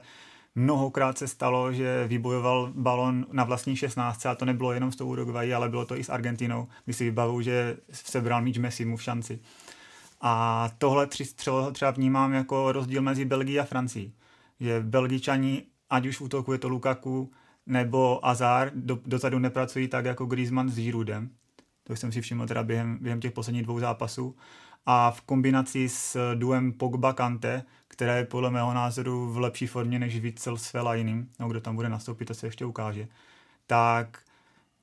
[0.54, 5.06] mnohokrát se stalo, že vybojoval balon na vlastní 16 a to nebylo jenom s tou
[5.06, 8.96] Uruguay, ale bylo to i s Argentinou, kdy si vybavu, že sebral míč Messi mu
[8.96, 9.40] v šanci.
[10.20, 14.12] A tohle tři střelo třeba vnímám jako rozdíl mezi Belgií a Francií.
[14.60, 17.32] Že Belgičani, ať už v útoku je to Lukaku
[17.66, 21.30] nebo Azar, do, dozadu nepracují tak jako Griezmann s Giroudem.
[21.84, 24.36] To jsem si všiml teda během, během těch posledních dvou zápasů.
[24.86, 30.20] A v kombinaci s duem Pogba-Kante, která je podle mého názoru v lepší formě než
[30.20, 33.08] Witzel s Fellainin, no, kdo tam bude nastoupit, to se ještě ukáže,
[33.66, 34.22] tak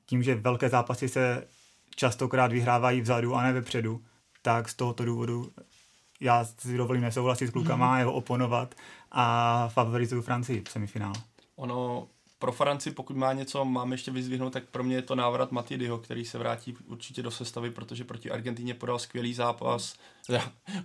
[0.06, 1.48] tím, že velké zápasy se
[1.96, 4.02] častokrát vyhrávají vzadu a ne vepředu,
[4.42, 5.52] tak z tohoto důvodu
[6.20, 8.00] já si dovolím nesouhlasit s klukama, mm.
[8.00, 8.76] jeho oponovat
[9.12, 11.16] a favorizuju Francii v semifinále.
[11.56, 12.08] Ono
[12.40, 15.98] pro Francii, pokud má něco, máme ještě vyzvihnout, tak pro mě je to návrat Matidyho,
[15.98, 19.96] který se vrátí určitě do sestavy, protože proti Argentině podal skvělý zápas,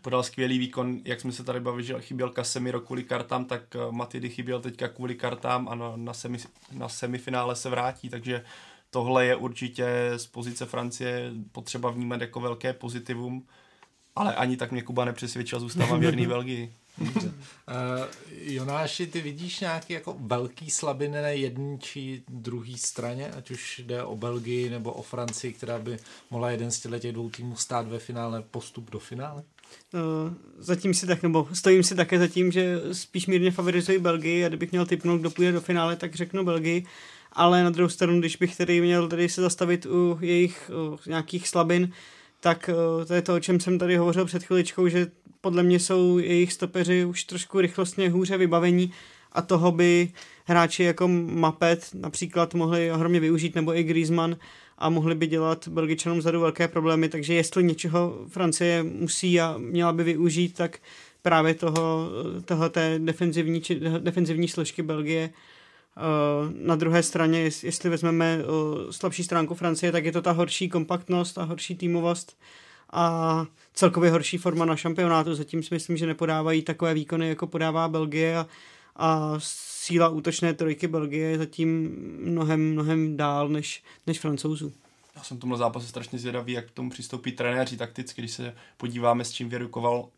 [0.02, 3.78] podal skvělý výkon, jak jsme se tady bavili, že chyběl Casemiro kvůli kartám, tak eh,
[3.90, 6.38] Matidy chyběl teďka kvůli kartám a na, na, semi,
[6.72, 8.44] na semifinále se vrátí, takže
[8.90, 9.86] tohle je určitě
[10.16, 13.46] z pozice Francie potřeba vnímat jako velké pozitivum,
[14.16, 16.74] ale ani tak mě Kuba nepřesvědčil, zůstávám věrný Belgii.
[17.00, 17.08] Uh,
[18.30, 24.02] Jonáši, ty vidíš nějaký jako velký slabiny na jedné či druhé straně, ať už jde
[24.02, 25.98] o Belgii nebo o Francii, která by
[26.30, 29.42] mohla jeden z těch dvou týmů stát ve finále postup do finále?
[29.94, 34.48] Uh, zatím si tak, nebo stojím si také zatím, že spíš mírně favorizuji Belgii a
[34.48, 36.86] kdybych měl typnout, kdo půjde do finále, tak řeknu Belgii.
[37.32, 41.48] Ale na druhou stranu, když bych tedy měl tady se zastavit u jejich u nějakých
[41.48, 41.92] slabin,
[42.40, 45.06] tak uh, to je to, o čem jsem tady hovořil před chviličkou, že
[45.42, 48.92] podle mě jsou jejich stopeři už trošku rychlostně hůře vybavení
[49.32, 50.12] a toho by
[50.44, 54.36] hráči jako Mapet například mohli ohromně využít, nebo i Griezmann
[54.78, 59.92] a mohli by dělat Belgičanům vzadu velké problémy, takže jestli něčeho Francie musí a měla
[59.92, 60.78] by využít, tak
[61.22, 62.10] právě toho,
[62.44, 65.30] toho té defenzivní, či, defenzivní složky Belgie.
[65.96, 66.00] Eh,
[66.66, 71.38] na druhé straně, jestli vezmeme eh, slabší stránku Francie, tak je to ta horší kompaktnost
[71.38, 72.36] a horší týmovost
[72.92, 75.34] a celkově horší forma na šampionátu.
[75.34, 78.46] Zatím si myslím, že nepodávají takové výkony, jako podává Belgie a,
[78.96, 84.72] a síla útočné trojky Belgie je zatím mnohem, mnohem dál než, než francouzů.
[85.16, 89.24] Já jsem tomhle zápase strašně zvědavý, jak k tomu přistoupí trenéři takticky, když se podíváme,
[89.24, 90.08] s čím vyrukoval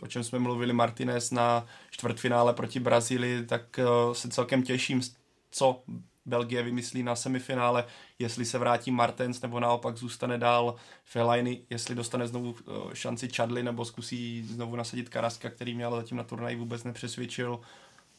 [0.00, 5.00] o čem jsme mluvili Martinez na čtvrtfinále proti Brazílii, tak uh, se celkem těším,
[5.50, 5.82] co
[6.28, 7.84] Belgie vymyslí na semifinále,
[8.18, 13.62] jestli se vrátí Martens nebo naopak zůstane dál Fellaini, jestli dostane znovu uh, šanci Chadli
[13.62, 17.60] nebo zkusí znovu nasadit Karaska, který mě ale zatím na turnaji vůbec nepřesvědčil.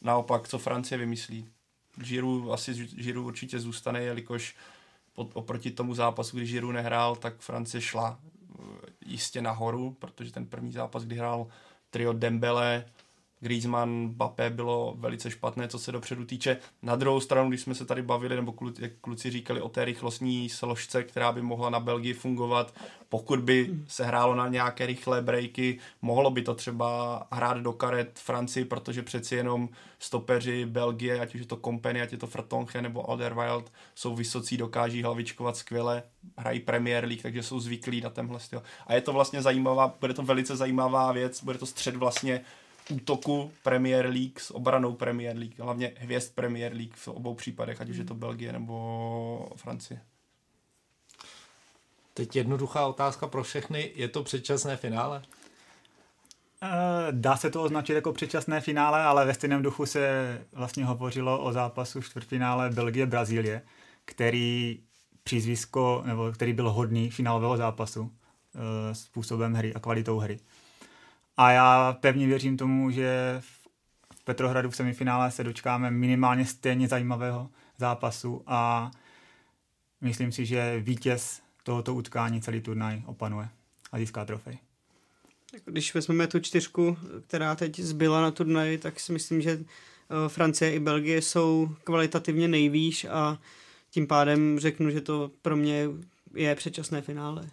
[0.02, 1.48] Naopak, co Francie vymyslí.
[2.02, 4.56] Žiru, asi Žiru určitě zůstane, jelikož
[5.12, 8.18] pod, oproti tomu zápasu, kdy Žiru nehrál, tak Francie šla
[9.06, 11.46] jistě nahoru, protože ten první zápas, kdy hrál
[11.90, 12.84] trio Dembele,
[13.40, 16.56] Griezmann, Bape bylo velice špatné, co se dopředu týče.
[16.82, 19.84] Na druhou stranu, když jsme se tady bavili, nebo kluci, jak kluci říkali o té
[19.84, 22.74] rychlostní složce, která by mohla na Belgii fungovat,
[23.08, 28.18] pokud by se hrálo na nějaké rychlé breaky, mohlo by to třeba hrát do karet
[28.18, 32.82] Francii, protože přeci jenom stopeři Belgie, ať už je to Kompany, ať je to Fratonche
[32.82, 36.02] nebo Alderweireld, jsou vysocí, dokáží hlavičkovat skvěle,
[36.36, 38.62] hrají Premier League, takže jsou zvyklí na tenhle styl.
[38.86, 42.40] A je to vlastně zajímavá, bude to velice zajímavá věc, bude to střed vlastně
[42.90, 47.88] útoku Premier League s obranou Premier League, hlavně hvězd Premier League v obou případech, ať
[47.88, 50.00] už je to Belgie nebo Francie.
[52.14, 53.92] Teď jednoduchá otázka pro všechny.
[53.94, 55.22] Je to předčasné finále?
[56.62, 56.68] Eh,
[57.10, 61.52] dá se to označit jako předčasné finále, ale ve stejném duchu se vlastně hovořilo o
[61.52, 63.60] zápasu čtvrtfinále Belgie-Brazílie,
[64.04, 64.80] který
[65.22, 68.10] přízvisko, nebo který byl hodný finálového zápasu
[68.54, 70.38] eh, způsobem hry a kvalitou hry.
[71.40, 73.36] A já pevně věřím tomu, že
[74.10, 78.90] v Petrohradu v semifinále se dočkáme minimálně stejně zajímavého zápasu a
[80.00, 83.48] myslím si, že vítěz tohoto utkání celý turnaj opanuje
[83.92, 84.58] a získá trofej.
[85.64, 90.72] Když vezmeme tu čtyřku, která teď zbyla na turnaji, tak si myslím, že eh, Francie
[90.72, 93.38] i Belgie jsou kvalitativně nejvýš a
[93.90, 95.88] tím pádem řeknu, že to pro mě
[96.34, 97.50] je předčasné finále.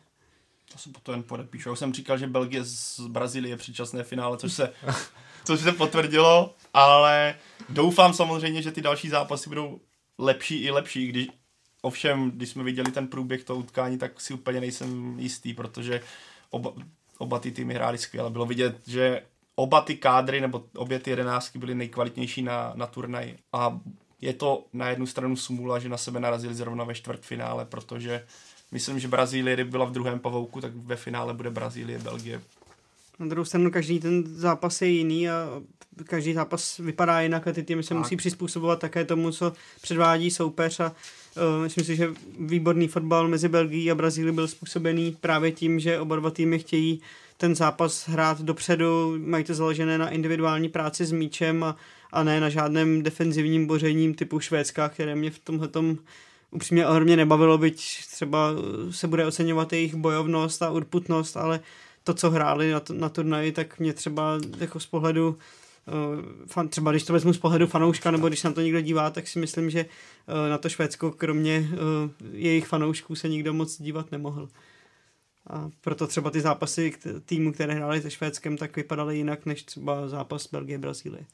[0.72, 1.70] To se potom jen podepíšu.
[1.70, 4.74] Já jsem říkal, že Belgie z Brazílie předčasné finále, což se,
[5.44, 7.36] což se potvrdilo, ale
[7.70, 9.80] doufám samozřejmě, že ty další zápasy budou
[10.18, 11.28] lepší i lepší, když
[11.82, 16.02] ovšem, když jsme viděli ten průběh toho utkání, tak si úplně nejsem jistý, protože
[16.50, 16.74] oba,
[17.18, 18.30] oba ty týmy hrály skvěle.
[18.30, 19.22] Bylo vidět, že
[19.56, 23.38] oba ty kádry nebo obě ty jedenáctky byly nejkvalitnější na, na turnaji.
[23.54, 23.80] A
[24.22, 28.26] je to na jednu stranu smůla, že na sebe narazili zrovna ve čtvrtfinále, protože
[28.72, 32.42] myslím, že Brazílie, kdyby byla v druhém pavouku, tak ve finále bude Brazílie, Belgie.
[33.20, 35.62] Na druhou stranu každý ten zápas je jiný a
[36.04, 37.98] každý zápas vypadá jinak a ty týmy se tak.
[37.98, 40.92] musí přizpůsobovat také tomu, co předvádí soupeř a
[41.36, 46.00] uh, myslím si, že výborný fotbal mezi Belgií a Brazílií byl způsobený právě tím, že
[46.00, 47.02] oba dva týmy chtějí
[47.38, 51.76] ten zápas hrát dopředu, mají to založené na individuální práci s míčem a,
[52.12, 55.68] a ne na žádném defenzivním bořením typu Švédska, které mě v tomhle
[56.52, 58.52] upřímně ohromně nebavilo, byť třeba
[58.92, 61.60] se bude oceňovat jejich bojovnost a urputnost, ale
[62.04, 65.36] to, co hráli na, na turnaji, tak mě třeba jako z pohledu uh,
[66.48, 69.10] fan, třeba když to vezmu z pohledu fanouška, nebo když se na to někdo dívá,
[69.10, 71.70] tak si myslím, že uh, na to Švédsko, kromě
[72.32, 74.50] jejich fanoušků, se nikdo moc dívat nemohl.
[75.50, 76.94] A proto třeba ty zápasy
[77.26, 81.26] týmu, které hráli se Švédskem, tak vypadaly jinak než třeba zápas Belgie-Brazílie.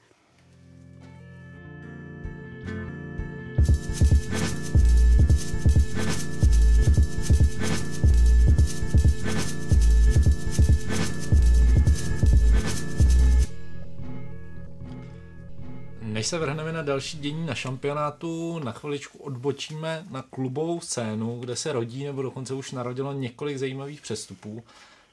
[16.24, 21.56] Než se vrhneme na další dění na šampionátu, na chviličku odbočíme na klubovou scénu, kde
[21.56, 24.64] se rodí nebo dokonce už narodilo několik zajímavých přestupů.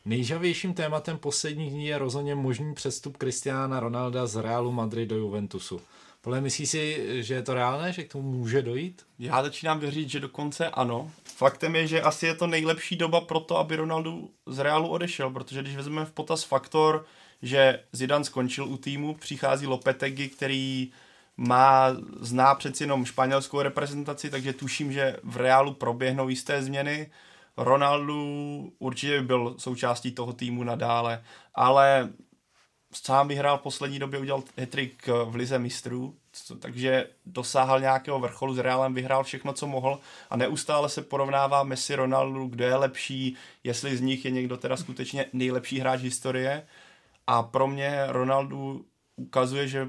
[0.05, 5.81] Nejžavějším tématem posledních dní je rozhodně možný přestup Cristiana Ronalda z Realu Madrid do Juventusu.
[6.21, 9.03] Podle myslíš si, že je to reálné, že k tomu může dojít?
[9.19, 11.11] Já začínám věřit, že dokonce ano.
[11.25, 15.31] Faktem je, že asi je to nejlepší doba pro to, aby Ronaldo z Realu odešel,
[15.31, 17.07] protože když vezmeme v potaz faktor,
[17.43, 20.93] že Zidane skončil u týmu, přichází Lopetegi, který
[21.37, 27.11] má, zná přeci jenom španělskou reprezentaci, takže tuším, že v Reálu proběhnou jisté změny.
[27.57, 28.15] Ronaldo
[28.79, 31.25] určitě by byl součástí toho týmu nadále,
[31.55, 32.13] ale
[32.93, 36.15] sám vyhrál v poslední době, udělal hetrik v Lize mistrů,
[36.59, 40.01] takže dosáhl nějakého vrcholu, s Realem vyhrál všechno, co mohl
[40.31, 44.77] a neustále se porovnává Messi, Ronaldo, kdo je lepší, jestli z nich je někdo teda
[44.77, 46.67] skutečně nejlepší hráč historie
[47.31, 48.81] a pro mě Ronaldo
[49.17, 49.89] ukazuje, že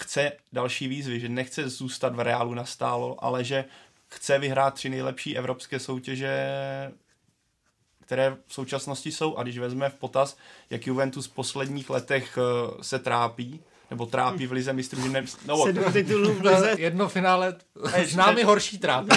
[0.00, 3.64] chce další výzvy, že nechce zůstat v Reálu nastálo, ale že
[4.08, 6.48] chce vyhrát tři nejlepší evropské soutěže,
[8.00, 9.36] které v současnosti jsou.
[9.36, 10.36] A když vezmeme v potaz,
[10.70, 15.24] jak Juventus v posledních letech eh, se trápí, nebo trápí v lize mistrů, že ne...
[15.46, 16.74] No, Sedm titulů v lize.
[16.78, 17.54] Jedno finále,
[18.04, 19.08] známy horší trápí.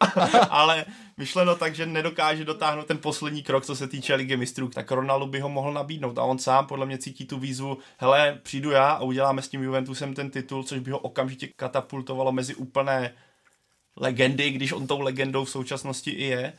[0.50, 0.84] ale
[1.16, 5.26] myšleno tak, že nedokáže dotáhnout ten poslední krok, co se týče ligy mistrů, tak Ronaldo
[5.26, 8.90] by ho mohl nabídnout a on sám podle mě cítí tu výzvu, hele, přijdu já
[8.90, 13.14] a uděláme s tím Juventusem ten titul, což by ho okamžitě katapultovalo mezi úplné
[13.96, 16.52] legendy, když on tou legendou v současnosti i je.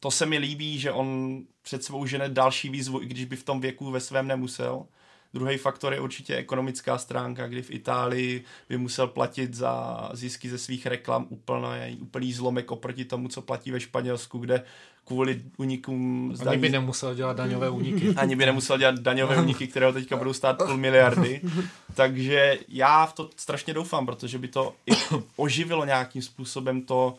[0.00, 3.44] To se mi líbí, že on před svou žene další výzvu, i když by v
[3.44, 4.86] tom věku ve svém nemusel.
[5.34, 10.58] Druhý faktor je určitě ekonomická stránka, kdy v Itálii by musel platit za zisky ze
[10.58, 14.64] svých reklam úplný, úplný zlomek oproti tomu, co platí ve Španělsku, kde
[15.04, 16.50] kvůli unikům zdaní...
[16.52, 18.14] Ani by nemusel dělat daňové uniky.
[18.16, 21.40] Ani by nemusel dělat daňové uniky, které teďka budou stát půl miliardy.
[21.94, 24.92] Takže já v to strašně doufám, protože by to i
[25.36, 27.14] oživilo nějakým způsobem to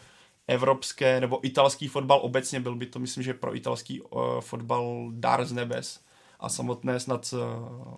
[0.48, 2.60] evropské nebo italský fotbal obecně.
[2.60, 6.06] Byl by to, myslím, že pro italský uh, fotbal dar z nebes
[6.40, 7.94] a samotné snad uh,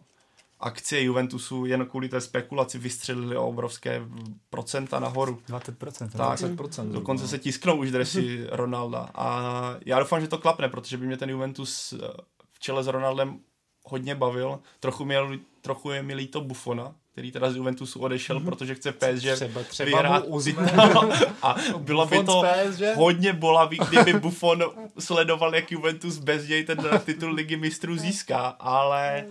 [0.59, 4.01] akcie Juventusu jen kvůli té spekulaci vystřelili o obrovské
[4.49, 5.41] procenta nahoru.
[5.49, 6.09] 20%.
[6.09, 6.91] Tak, 20%.
[6.91, 9.09] Dokonce se tisknou už dresy Ronalda.
[9.15, 12.07] A já doufám, že to klapne, protože by mě ten Juventus eh,
[12.53, 13.39] v čele s Ronaldem
[13.83, 14.59] hodně bavil.
[14.79, 18.45] Trochu, měl, trochu je mi líto Buffona, který teda z Juventusu odešel, mm-hmm.
[18.45, 20.25] protože chce PSG třeba, třeba vyhrát.
[20.93, 21.09] No,
[21.41, 22.81] a bylo by to PSG?
[22.95, 24.63] hodně bolavý, kdyby Buffon
[24.99, 29.25] sledoval, jak Juventus bez něj ten titul ligy mistrů získá, ale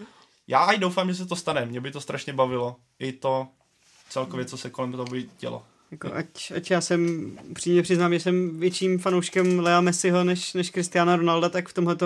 [0.49, 1.67] já i doufám, že se to stane.
[1.67, 2.77] Mě by to strašně bavilo.
[2.99, 3.49] I to
[4.09, 5.63] celkově, co se kolem toho by dělo.
[5.91, 10.71] Jako ať, ať já jsem, přímě přiznám, že jsem větším fanouškem Lea Messiho než, než
[10.71, 11.97] Cristiana Ronalda, tak v tomhle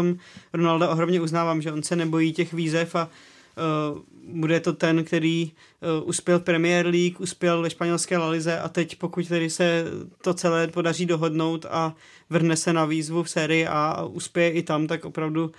[0.52, 5.52] Ronalda ohromně uznávám, že on se nebojí těch výzev a uh, bude to ten, který
[6.00, 9.84] uh, uspěl v Premier League, uspěl ve španělské Lalize a teď pokud tedy se
[10.22, 11.94] to celé podaří dohodnout a
[12.30, 15.52] vrhne se na výzvu v sérii A uspěje i tam, tak opravdu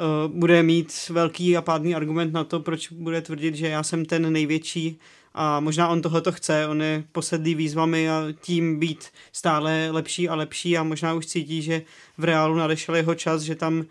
[0.00, 4.04] Eh, bude mít velký a pádný argument na to, proč bude tvrdit, že já jsem
[4.04, 4.98] ten největší
[5.34, 10.28] a možná on tohle to chce, on je posedlý výzvami a tím být stále lepší
[10.28, 11.82] a lepší a možná už cítí, že
[12.18, 13.84] v reálu nadešel jeho čas, že tam uh,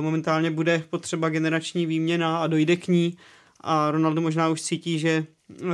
[0.00, 3.16] momentálně bude potřeba generační výměna a dojde k ní
[3.64, 5.26] a Ronaldo možná už cítí, že
[5.62, 5.68] uh,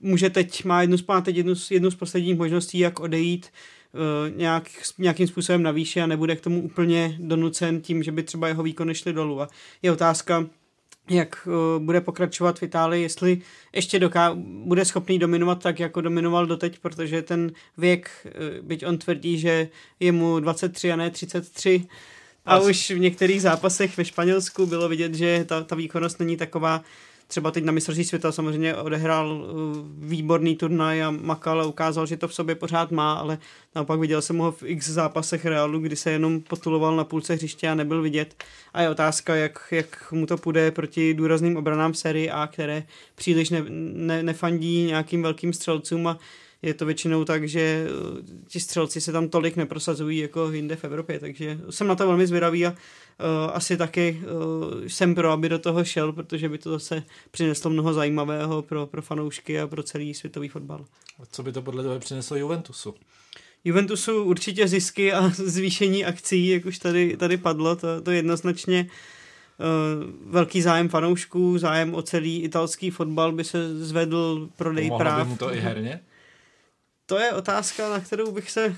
[0.00, 3.46] může teď, má jednu, má teď jednu, jednu z posledních možností, jak odejít
[3.94, 8.48] Eh, nějak, nějakým způsobem navýše a nebude k tomu úplně donucen tím, že by třeba
[8.48, 9.40] jeho výkony šly dolů.
[9.40, 9.48] A
[9.82, 10.46] je otázka,
[11.10, 13.42] jak uh, bude pokračovat v Itálii, jestli
[13.72, 18.98] ještě doká- bude schopný dominovat tak, jako dominoval doteď, protože ten věk, uh, byť on
[18.98, 19.68] tvrdí, že
[20.00, 21.86] je mu 23 a ne 33,
[22.46, 26.84] a už v některých zápasech ve Španělsku bylo vidět, že ta, ta výkonnost není taková,
[27.28, 32.16] třeba teď na mistrovství světa samozřejmě odehrál uh, výborný turnaj a makal a ukázal, že
[32.16, 33.38] to v sobě pořád má, ale
[33.74, 37.68] naopak viděl jsem ho v x zápasech Realu, kdy se jenom potuloval na půlce hřiště
[37.68, 38.44] a nebyl vidět.
[38.74, 42.82] A je otázka, jak, jak mu to půjde proti důrazným obranám série A, které
[43.14, 46.18] příliš ne, ne, nefandí nějakým velkým střelcům a
[46.62, 50.84] je to většinou tak, že uh, ti střelci se tam tolik neprosazují jako jinde v
[50.84, 52.76] Evropě, takže jsem na to velmi zvědavý a uh,
[53.52, 57.94] asi taky uh, jsem pro, aby do toho šel, protože by to zase přineslo mnoho
[57.94, 60.84] zajímavého pro, pro fanoušky a pro celý světový fotbal.
[61.22, 62.94] A co by to podle toho přineslo Juventusu?
[63.64, 70.32] Juventusu určitě zisky a zvýšení akcí, jak už tady, tady padlo, to, to jednoznačně uh,
[70.32, 75.26] velký zájem fanoušků, zájem o celý italský fotbal by se zvedl prodej Pomohlo práv.
[75.26, 76.00] by mu to i herně?
[77.08, 78.76] To je otázka, na kterou bych se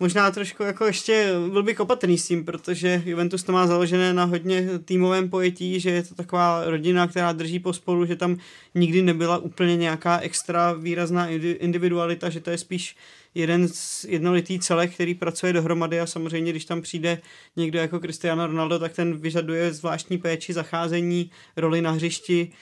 [0.00, 4.24] možná trošku jako ještě byl bych opatrný s tím, protože Juventus to má založené na
[4.24, 8.36] hodně týmovém pojetí, že je to taková rodina, která drží pospolu, že tam
[8.74, 12.96] nikdy nebyla úplně nějaká extra výrazná indi- individualita, že to je spíš
[13.34, 17.20] jeden z jednolitý celek, který pracuje dohromady a samozřejmě, když tam přijde
[17.56, 22.52] někdo jako Cristiano Ronaldo, tak ten vyžaduje zvláštní péči, zacházení, roli na hřišti,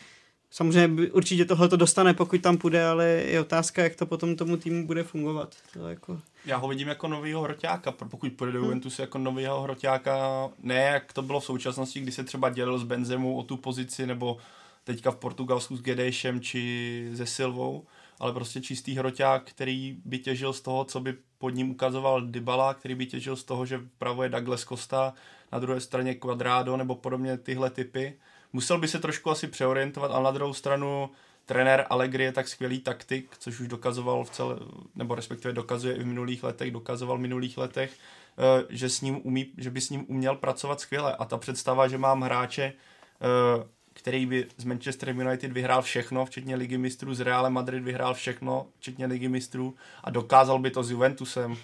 [0.55, 4.37] Samozřejmě by- určitě tohle to dostane, pokud tam půjde, ale je otázka, jak to potom
[4.37, 5.57] tomu týmu bude fungovat.
[5.73, 6.21] To jako...
[6.47, 11.13] Já ho vidím jako novýho hroťáka, pokud půjde do Juventusu jako novýho hroťáka, ne jak
[11.13, 14.37] to bylo v současnosti, kdy se třeba dělil s Benzemu o tu pozici, nebo
[14.85, 17.85] teďka v Portugalsku s Gedešem či se Silvou,
[18.21, 22.75] ale prostě čistý hroťák, který by těžil z toho, co by pod ním ukazoval Dybala,
[22.75, 25.15] který by těžil z toho, že vpravo je Douglas Costa,
[25.53, 28.15] na druhé straně Quadrado nebo podobně tyhle typy.
[28.53, 31.11] Musel by se trošku asi přeorientovat, ale na druhou stranu
[31.47, 34.57] trenér Allegri je tak skvělý taktik, což už dokazoval v celé,
[34.95, 39.21] nebo respektive dokazuje i v minulých letech, dokazoval v minulých letech, eh, že, s ním
[39.27, 41.17] umí, že by s ním uměl pracovat skvěle.
[41.17, 46.57] A ta představa, že mám hráče, eh, který by z Manchester United vyhrál všechno, včetně
[46.57, 49.75] ligy mistrů, z Real Madrid vyhrál všechno, včetně ligy mistrů
[50.05, 51.57] a dokázal by to s Juventusem,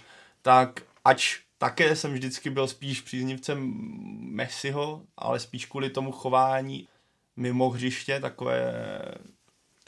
[0.43, 3.73] tak ač také jsem vždycky byl spíš příznivcem
[4.21, 6.89] Messiho, ale spíš kvůli tomu chování
[7.37, 8.73] mimo hřiště, takové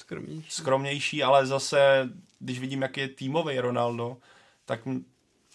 [0.01, 0.51] Skromnější.
[0.51, 2.09] skromnější, ale zase,
[2.39, 4.17] když vidím, jak je týmový Ronaldo,
[4.65, 4.81] tak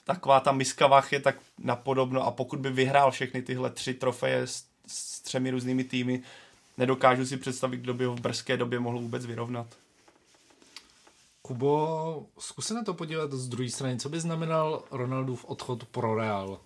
[0.03, 4.47] taková ta miska vach je tak napodobno a pokud by vyhrál všechny tyhle tři trofeje
[4.47, 6.23] s, s třemi různými týmy,
[6.77, 9.67] nedokážu si představit, kdo by ho v brzké době mohl vůbec vyrovnat.
[11.45, 13.97] Kubo, zkus na to podívat z druhé strany.
[13.97, 16.59] Co by znamenal Ronaldův odchod pro Real?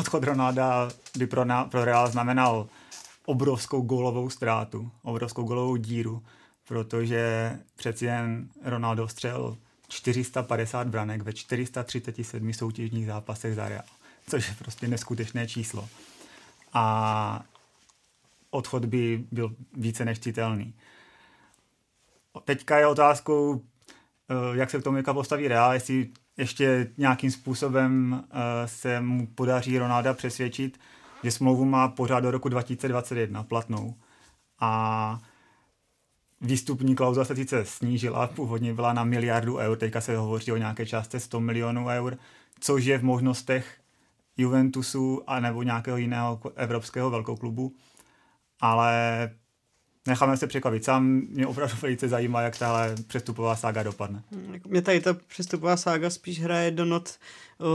[0.00, 0.88] Odchod Ronalda
[1.18, 2.68] by pro, na, pro Real znamenal
[3.24, 6.22] obrovskou gólovou ztrátu, obrovskou gólovou díru,
[6.68, 9.56] protože přeci jen Ronaldo střel
[9.88, 13.84] 450 branek ve 437 soutěžních zápasech za Real,
[14.28, 15.88] což je prostě neskutečné číslo.
[16.72, 17.44] A
[18.50, 20.74] odchod by byl více než citelný.
[22.44, 23.62] Teďka je otázkou,
[24.52, 29.78] jak se k tomu Jaka postaví Real, jestli ještě nějakým způsobem eh, se mu podaří
[29.78, 30.80] Ronalda přesvědčit,
[31.22, 33.94] že smlouvu má pořád do roku 2021 platnou.
[34.60, 35.20] A
[36.40, 40.86] výstupní klauza se sice snížila, původně byla na miliardu eur, teďka se hovoří o nějaké
[40.86, 42.18] částce 100 milionů eur,
[42.60, 43.80] což je v možnostech
[44.36, 47.74] Juventusu a nebo nějakého jiného evropského velkoklubu.
[48.60, 49.30] Ale
[50.06, 50.84] necháme se překvapit.
[50.84, 54.22] Sám mě opravdu velice zajímá, jak tahle přestupová sága dopadne.
[54.52, 57.14] Jako Mě tady ta přestupová sága spíš hraje do not
[57.58, 57.66] uh,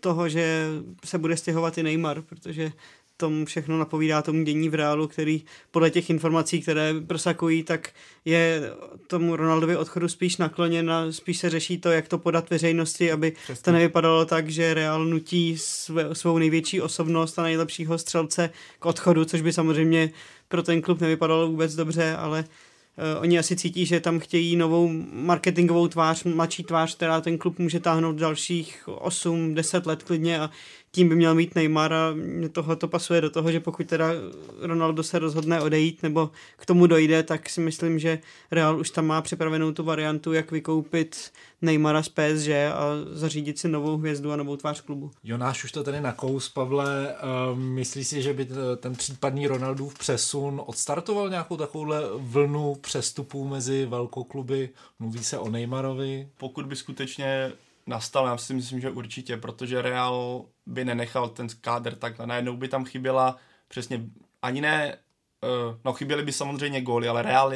[0.00, 0.66] toho, že
[1.04, 2.72] se bude stěhovat i Neymar, protože
[3.20, 7.90] tomu všechno napovídá tomu dění v reálu, který podle těch informací, které prosakují, tak
[8.24, 8.62] je
[9.06, 13.30] tomu Ronaldovi odchodu spíš nakloněn a spíš se řeší to, jak to podat veřejnosti, aby
[13.44, 13.62] Přesně.
[13.62, 19.24] to nevypadalo tak, že Real nutí své, svou největší osobnost a nejlepšího střelce k odchodu,
[19.24, 20.10] což by samozřejmě
[20.50, 22.44] pro ten klub nevypadalo vůbec dobře, ale
[23.14, 27.58] Uh, oni asi cítí, že tam chtějí novou marketingovou tvář, mladší tvář, která ten klub
[27.58, 30.50] může táhnout dalších 8-10 let klidně a
[30.92, 34.08] tím by měl mít Neymar a mě tohle to pasuje do toho, že pokud teda
[34.60, 38.18] Ronaldo se rozhodne odejít nebo k tomu dojde, tak si myslím, že
[38.50, 41.32] Real už tam má připravenou tu variantu, jak vykoupit
[41.62, 42.80] Neymara z PSG a
[43.12, 45.10] zařídit si novou hvězdu a novou tvář klubu.
[45.24, 47.14] Jonáš už to tady nakous, Pavle.
[47.52, 53.86] Uh, myslíš si, že by ten případný Ronaldův přesun odstartoval nějakou takovouhle vlnu přestupů mezi
[53.86, 54.68] velkokluby?
[54.98, 56.28] Mluví se o Neymarovi.
[56.36, 57.52] Pokud by skutečně
[57.90, 62.26] nastal, já si myslím, že určitě, protože Real by nenechal ten kádr takhle.
[62.26, 63.36] Najednou by tam chyběla
[63.68, 64.04] přesně
[64.42, 64.96] ani ne,
[65.42, 67.52] uh, no chyběly by samozřejmě góly, ale Real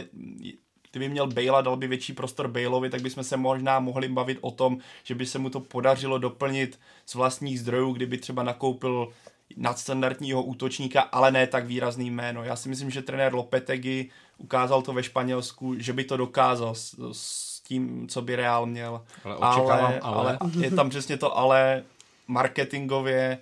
[0.95, 4.51] kdyby měl Bale dal by větší prostor Baleovi, tak bychom se možná mohli bavit o
[4.51, 9.13] tom, že by se mu to podařilo doplnit z vlastních zdrojů, kdyby třeba nakoupil
[9.57, 12.45] nadstandardního útočníka, ale ne tak výrazný jméno.
[12.45, 16.95] Já si myslím, že trenér Lopetegi ukázal to ve Španělsku, že by to dokázal s,
[17.13, 19.05] s tím, co by Real měl.
[19.25, 20.01] Ale, ale, ale.
[20.01, 21.83] ale je tam přesně to ale
[22.29, 23.39] marketingově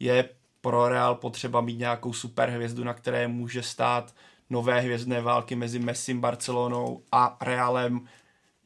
[0.00, 0.28] je
[0.60, 4.14] pro Real potřeba mít nějakou superhvězdu, na které může stát
[4.50, 8.08] nové hvězdné války mezi Messim, Barcelonou a Realem,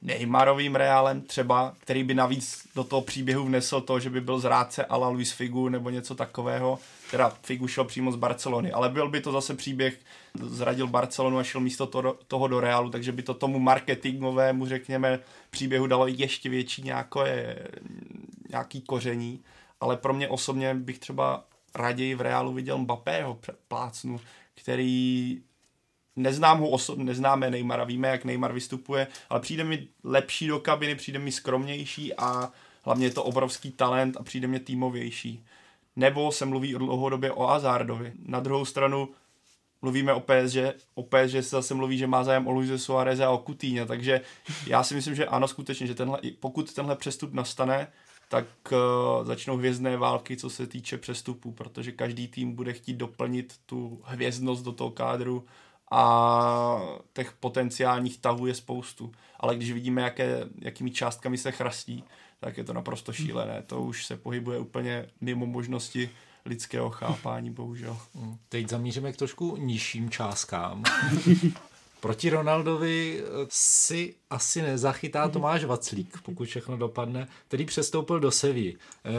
[0.03, 4.85] Neymarovým Realem třeba, který by navíc do toho příběhu vnesl to, že by byl zrádce
[4.85, 6.79] ala Luis Figu nebo něco takového.
[7.11, 9.99] Teda Figu šel přímo z Barcelony, ale byl by to zase příběh,
[10.41, 15.19] zradil Barcelonu a šel místo to, toho do Realu, takže by to tomu marketingovému, řekněme,
[15.51, 17.59] příběhu dalo ještě větší nějaké,
[18.51, 19.41] nějaký koření.
[19.81, 21.45] Ale pro mě osobně bych třeba
[21.75, 23.39] raději v Reálu viděl Mbappého
[23.69, 24.21] plácnu,
[24.55, 25.41] který
[26.17, 30.95] neznám ho osobně, neznáme Neymara, víme, jak Neymar vystupuje, ale přijde mi lepší do kabiny,
[30.95, 32.53] přijde mi skromnější a
[32.83, 35.45] hlavně je to obrovský talent a přijde mi týmovější.
[35.97, 38.13] Nebo se mluví dlouhodobě o Azardovi.
[38.27, 39.09] Na druhou stranu
[39.83, 40.57] mluvíme o PSG,
[40.95, 44.21] o PSG se zase mluví, že má zájem o Luise Suarez a o Coutinho, takže
[44.67, 47.89] já si myslím, že ano, skutečně, že tenhle, pokud tenhle přestup nastane,
[48.29, 53.55] tak uh, začnou hvězdné války, co se týče přestupů, protože každý tým bude chtít doplnit
[53.67, 55.45] tu hvězdnost do toho kádru
[55.93, 56.81] a
[57.13, 59.13] těch potenciálních tahů je spoustu.
[59.41, 62.05] Ale když vidíme, jaké, jakými částkami se chrastí,
[62.41, 63.63] tak je to naprosto šílené.
[63.67, 66.11] To už se pohybuje úplně mimo možnosti
[66.45, 67.99] lidského chápání, bohužel.
[68.49, 70.83] Teď zamíříme k trošku nižším částkám.
[72.03, 78.77] Proti Ronaldovi eh, si asi nezachytá Tomáš Vaclík, pokud všechno dopadne, který přestoupil do Seví.
[79.05, 79.11] Eh,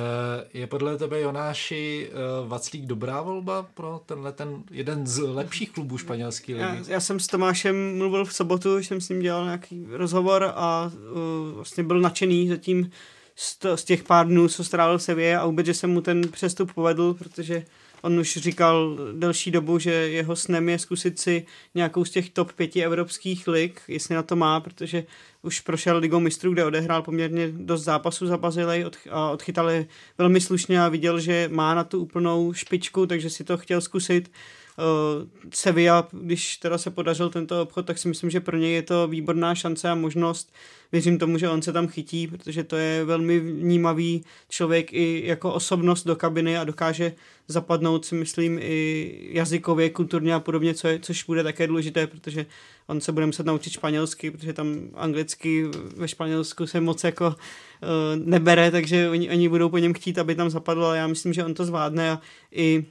[0.53, 5.97] je podle tebe, Jonáši, eh, Vaclík dobrá volba pro tenhle ten jeden z lepších klubů
[5.97, 6.63] španělské ligy?
[6.63, 10.91] Já, já jsem s Tomášem mluvil v sobotu, jsem s ním dělal nějaký rozhovor a
[10.93, 12.91] uh, vlastně byl nadšený zatím
[13.35, 16.01] z, to, z těch pár dnů, co strávil v Sevě a vůbec, že se mu
[16.01, 17.65] ten přestup povedl, protože
[18.05, 21.45] On už říkal delší dobu, že jeho snem je zkusit si
[21.75, 25.03] nějakou z těch top pěti evropských lig, jestli na to má, protože
[25.41, 29.85] už prošel ligou mistrů, kde odehrál poměrně dost zápasů za Bazilej a odchytal je
[30.17, 34.31] velmi slušně a viděl, že má na tu úplnou špičku, takže si to chtěl zkusit.
[34.77, 38.81] Uh, Sevilla, když teda se podařil tento obchod, tak si myslím, že pro něj je
[38.81, 40.53] to výborná šance a možnost.
[40.91, 45.53] Věřím tomu, že on se tam chytí, protože to je velmi vnímavý člověk i jako
[45.53, 47.13] osobnost do kabiny a dokáže
[47.47, 52.45] zapadnout, si myslím, i jazykově, kulturně a podobně, co je, což bude také důležité, protože
[52.87, 55.65] on se bude muset naučit španělsky, protože tam anglicky
[55.95, 57.35] ve Španělsku se moc jako uh,
[58.25, 61.45] nebere, takže oni, oni budou po něm chtít, aby tam zapadl, ale já myslím, že
[61.45, 62.21] on to zvládne a
[62.51, 62.85] i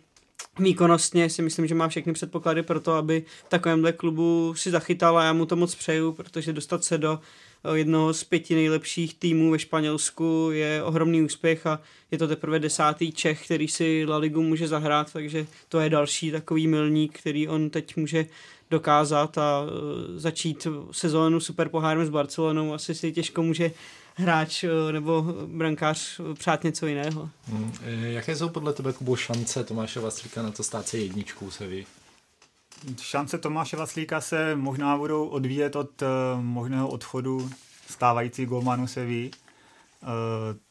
[0.58, 5.18] výkonnostně si myslím, že má všechny předpoklady pro to, aby v takovémhle klubu si zachytal
[5.18, 7.20] a já mu to moc přeju, protože dostat se do
[7.64, 11.80] eh, jednoho z pěti nejlepších týmů ve Španělsku je ohromný úspěch a
[12.10, 16.30] je to teprve desátý Čech, který si La Ligu může zahrát, takže to je další
[16.30, 18.26] takový milník, který on teď může
[18.70, 22.74] dokázat a eh, začít sezónu super pohárem s Barcelonou.
[22.74, 23.70] Asi si těžko může
[24.14, 27.30] hráč eh, nebo brankář přát něco jiného.
[27.46, 27.72] Hmm.
[28.02, 31.86] Jaké jsou podle tebe, Kubo, šance Tomáše Vaslíka na to stát se jedničkou se ví?
[33.00, 36.02] Šance Tomáše Vaslíka se možná budou odvíjet od
[36.40, 37.50] možného odchodu
[37.90, 39.30] stávající golmanu se ví.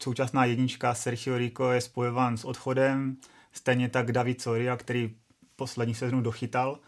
[0.04, 3.18] Současná jednička Sergio Rico je spojován s odchodem,
[3.54, 5.16] stejně tak David Soria, který
[5.56, 6.80] poslední sezónu dochytal.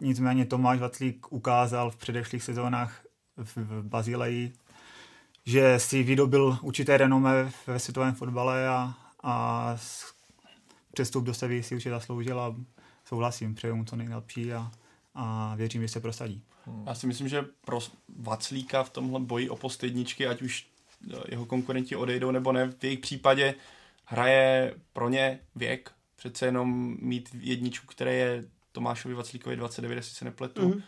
[0.00, 3.00] Nicméně Tomáš Vaclík ukázal v předešlých sezónách
[3.36, 4.52] v, v Bazileji,
[5.46, 9.76] že si vydobil určité renome ve světovém fotbale a, a
[10.92, 12.56] přestup do Sevy si určitě zasloužil a
[13.04, 14.70] souhlasím, přeju mu to nejlepší a,
[15.14, 16.42] a věřím, že se prosadí.
[16.86, 17.78] Já si myslím, že pro
[18.18, 20.66] Vaclíka v tomhle boji o post jedničky, ať už
[21.12, 23.54] eh, jeho konkurenti odejdou nebo ne, v jejich případě
[24.04, 25.92] hraje pro ně věk.
[26.16, 30.82] Přece jenom mít jedničku, které je Tomášovi Vaclíkovi 29, jestli se nepletu, mm-hmm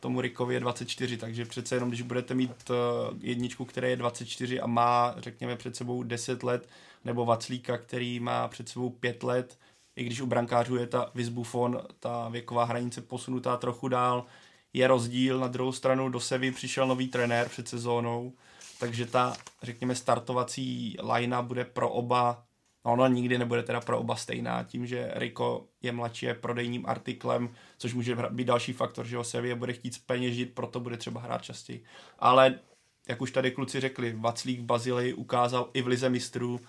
[0.00, 2.74] tomu Rickovi je 24, takže přece jenom, když budete mít eh,
[3.20, 6.68] jedničku, která je 24 a má, řekněme, před sebou 10 let,
[7.04, 9.58] nebo Vaclíka, který má před sebou 5 let,
[9.96, 14.24] i když u brankářů je ta Vizbufon, ta věková hranice posunutá trochu dál,
[14.72, 15.38] je rozdíl.
[15.38, 18.32] Na druhou stranu do Sevy přišel nový trenér před sezónou,
[18.80, 22.44] takže ta, řekněme, startovací linea bude pro oba
[22.84, 26.86] No ona nikdy nebude teda pro oba stejná, tím, že Rico je mladší, je prodejním
[26.86, 31.20] artiklem, což může být další faktor, že ho Sevilla bude chtít zpeněžit, proto bude třeba
[31.20, 31.84] hrát častěji.
[32.18, 32.58] Ale,
[33.08, 36.60] jak už tady kluci řekli, Vaclík v Bazilii ukázal i v Lize mistrů,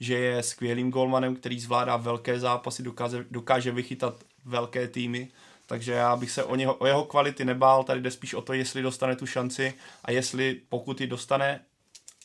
[0.00, 5.28] že je skvělým golmanem, který zvládá velké zápasy, dokáže, dokáže vychytat velké týmy,
[5.66, 8.52] takže já bych se o, něho, o jeho kvality nebál, tady jde spíš o to,
[8.52, 11.60] jestli dostane tu šanci a jestli pokud ji dostane,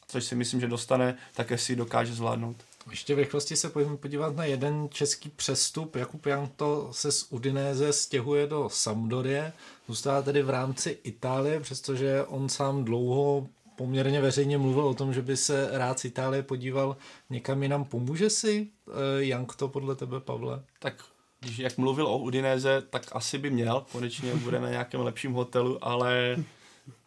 [0.07, 2.57] což si myslím, že dostane, tak jestli dokáže zvládnout.
[2.89, 5.95] Ještě v rychlosti se pojďme podívat na jeden český přestup.
[5.95, 9.53] Jakub Janto se z Udinéze stěhuje do Sampdorie,
[9.87, 15.21] zůstává tedy v rámci Itálie, přestože on sám dlouho poměrně veřejně mluvil o tom, že
[15.21, 16.97] by se rád z Itálie podíval
[17.29, 17.85] někam jinam.
[17.85, 20.63] Pomůže si uh, Jank to podle tebe, Pavle?
[20.79, 21.03] Tak
[21.39, 25.85] když jak mluvil o Udinéze, tak asi by měl, konečně bude na nějakém lepším hotelu,
[25.85, 26.37] ale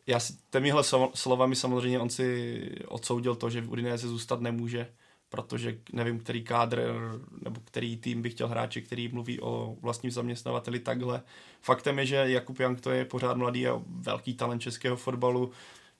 [0.06, 0.82] já si těmihle
[1.14, 4.88] slovami samozřejmě on si odsoudil to, že v Udinéze zůstat nemůže,
[5.28, 6.94] protože nevím, který kádr
[7.44, 11.22] nebo který tým by chtěl hráče, který mluví o vlastním zaměstnavateli takhle.
[11.60, 15.50] Faktem je, že Jakub Jank to je pořád mladý a velký talent českého fotbalu.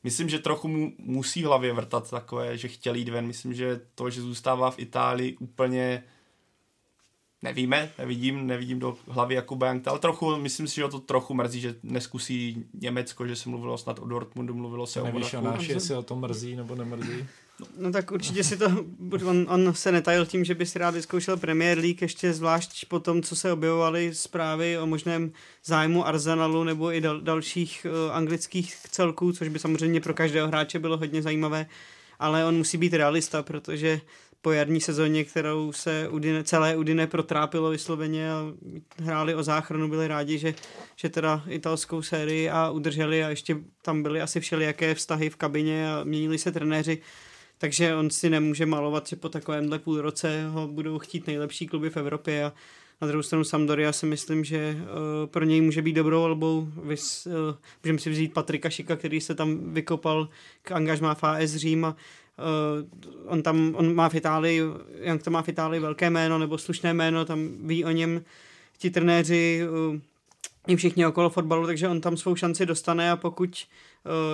[0.03, 3.27] Myslím, že trochu mu musí hlavě vrtat takové, že chtěl jít ven.
[3.27, 6.05] Myslím, že to, že zůstává v Itálii úplně
[7.43, 11.61] nevíme, nevidím, nevidím do hlavy Jakuba Jankta, ale trochu, myslím si, že to trochu mrzí,
[11.61, 15.63] že neskusí Německo, že se mluvilo snad o Dortmundu, mluvilo se Nevíš, o Monaku.
[15.63, 17.27] jestli o to mrzí nebo nemrzí?
[17.79, 18.67] No, tak určitě si to,
[19.27, 23.01] on, on se netajil tím, že by si rád vyzkoušel Premier League, ještě zvlášť po
[23.01, 25.33] tom, co se objevovaly zprávy o možném
[25.65, 30.79] zájmu Arsenalu nebo i dal, dalších uh, anglických celků, což by samozřejmě pro každého hráče
[30.79, 31.67] bylo hodně zajímavé,
[32.19, 34.01] ale on musí být realista, protože
[34.43, 38.53] po jarní sezóně, kterou se Udine, celé Udine protrápilo vysloveně a
[39.03, 40.55] hráli o záchranu, byli rádi, že,
[40.97, 45.93] že teda italskou sérii a udrželi a ještě tam byly asi všelijaké vztahy v kabině
[45.93, 47.03] a měnili se trenéři,
[47.59, 51.91] takže on si nemůže malovat, že po takovémhle půl roce ho budou chtít nejlepší kluby
[51.91, 52.53] v Evropě a
[53.01, 56.69] na druhou stranu Sampdoria si myslím, že uh, pro něj může být dobrou volbou.
[56.83, 57.33] Vys, uh,
[57.85, 60.29] můžeme si vzít Patrika Šika, který se tam vykopal
[60.63, 61.97] k angažmá v AS Řím a
[62.39, 64.63] uh, on tam, on má v Itálii,
[65.01, 68.25] jak to má v Itálii velké jméno nebo slušné jméno, tam ví o něm
[68.79, 69.97] ti trenéři uh,
[70.67, 73.88] i všichni okolo fotbalu, takže on tam svou šanci dostane a pokud uh,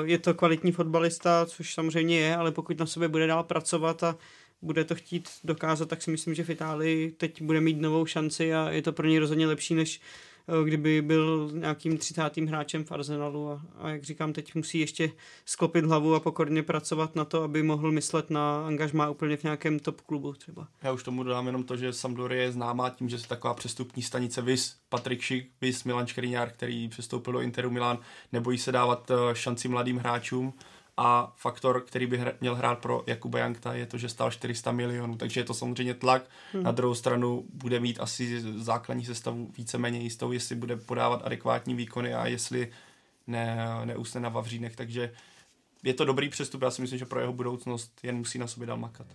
[0.05, 4.17] je to kvalitní fotbalista, což samozřejmě je, ale pokud na sobě bude dál pracovat a
[4.63, 8.55] bude to chtít dokázat, tak si myslím, že v Itálii teď bude mít novou šanci
[8.55, 10.34] a je to pro něj rozhodně lepší, než Eh,
[10.65, 12.37] kdyby byl nějakým 30.
[12.37, 15.11] hráčem v Arsenalu a, a jak říkám, teď musí ještě
[15.45, 19.79] sklopit hlavu a pokorně pracovat na to, aby mohl myslet na angažmá úplně v nějakém
[19.79, 20.69] top klubu třeba.
[20.83, 24.03] Já už tomu dodám jenom to, že Sampdoria je známá tím, že je taková přestupní
[24.03, 27.99] stanice Vis, Patrik Šik, Vis, Milan Škriňár, který přestoupil do Interu Milan,
[28.33, 30.53] nebojí se dávat eh, šanci mladým hráčům
[30.97, 35.17] a faktor, který by měl hrát pro Jakuba Jankta, je to, že stál 400 milionů,
[35.17, 36.23] takže je to samozřejmě tlak.
[36.53, 36.63] Hmm.
[36.63, 42.15] Na druhou stranu bude mít asi základní sestavu víceméně jistou, jestli bude podávat adekvátní výkony
[42.15, 42.71] a jestli
[43.27, 45.13] ne, neusne na Vavřínech, takže
[45.83, 48.67] je to dobrý přestup, já si myslím, že pro jeho budoucnost jen musí na sobě
[48.67, 49.07] dál makat.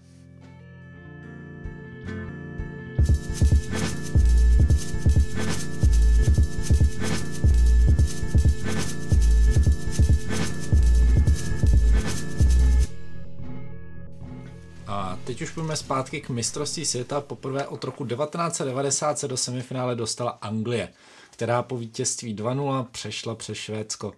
[15.30, 17.22] Teď už půjdeme zpátky k mistrovství světa.
[17.22, 20.90] Poprvé od roku 1990 se do semifinále dostala Anglie,
[21.32, 24.08] která po vítězství 2-0 přešla přes Švédsko.
[24.08, 24.14] Uh,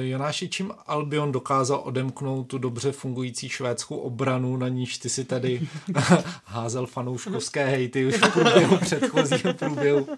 [0.00, 5.68] Jonáši, čím Albion dokázal odemknout tu dobře fungující švédskou obranu, na níž ty si tady
[6.44, 10.08] házel fanouškovské hejty už v průběhu předchozího průběhu?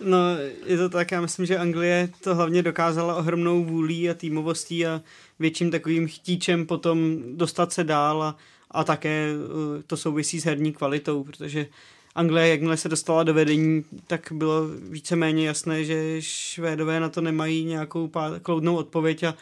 [0.00, 0.18] No,
[0.66, 5.00] je to tak, já myslím, že Anglie to hlavně dokázala ohromnou vůlí a týmovostí a
[5.38, 8.36] větším takovým chtíčem potom dostat se dál a
[8.72, 11.66] a také eh, to souvisí s herní kvalitou, protože
[12.14, 17.64] Anglie, jakmile se dostala do vedení, tak bylo víceméně jasné, že Švédové na to nemají
[17.64, 18.10] nějakou
[18.42, 19.34] kloudnou odpověď a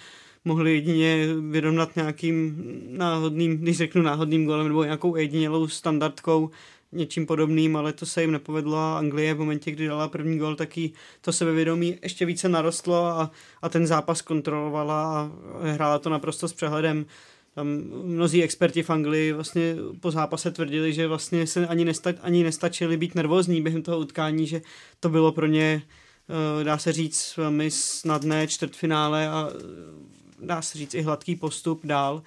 [0.45, 6.51] mohli jedině vyrovnat nějakým náhodným, když řeknu náhodným golem, nebo nějakou jedinělou standardkou,
[6.93, 10.57] něčím podobným, ale to se jim nepovedlo a Anglie v momentě, kdy dala první gol,
[10.57, 13.31] tak jí to sebevědomí ještě více narostlo a,
[13.63, 15.31] a ten zápas kontrolovala a
[15.63, 17.07] hrála to naprosto s přehledem
[17.61, 17.69] tam
[18.05, 22.97] mnozí experti v Anglii vlastně po zápase tvrdili, že vlastně se ani, nesta, ani nestačili
[22.97, 24.63] být nervózní během toho utkání, že
[25.01, 25.83] to bylo pro ně,
[26.61, 31.87] eh, dá se říct, velmi snadné čtvrtfinále a eh, dá se říct i hladký postup
[31.87, 32.23] dál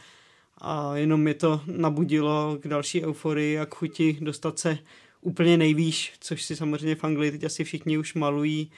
[0.58, 4.78] a jenom je to nabudilo k další euforii a k chuti dostat se
[5.22, 8.72] úplně nejvýš, což si samozřejmě v Anglii teď asi všichni už malují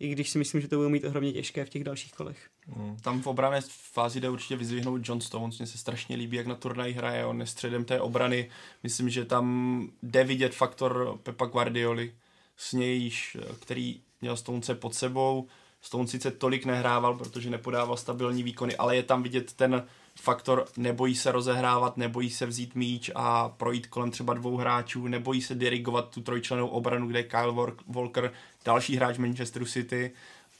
[0.00, 2.38] i když si myslím, že to budou mít ohromně těžké v těch dalších kolech.
[2.68, 2.96] Hmm.
[2.96, 3.60] Tam v obrané
[3.92, 7.40] fázi jde určitě vyzvihnout John Stones, mně se strašně líbí, jak na turnaj hraje, on
[7.40, 8.50] je středem té obrany,
[8.82, 12.14] myslím, že tam jde vidět faktor Pepa Guardioli,
[12.56, 15.48] s nějž, který měl Stonce pod sebou,
[15.84, 19.86] Stone sice tolik nehrával, protože nepodával stabilní výkony, ale je tam vidět ten
[20.20, 25.42] faktor nebojí se rozehrávat, nebojí se vzít míč a projít kolem třeba dvou hráčů, nebojí
[25.42, 28.32] se dirigovat tu trojčlenou obranu, kde je Kyle Walker,
[28.64, 30.12] další hráč Manchesteru City,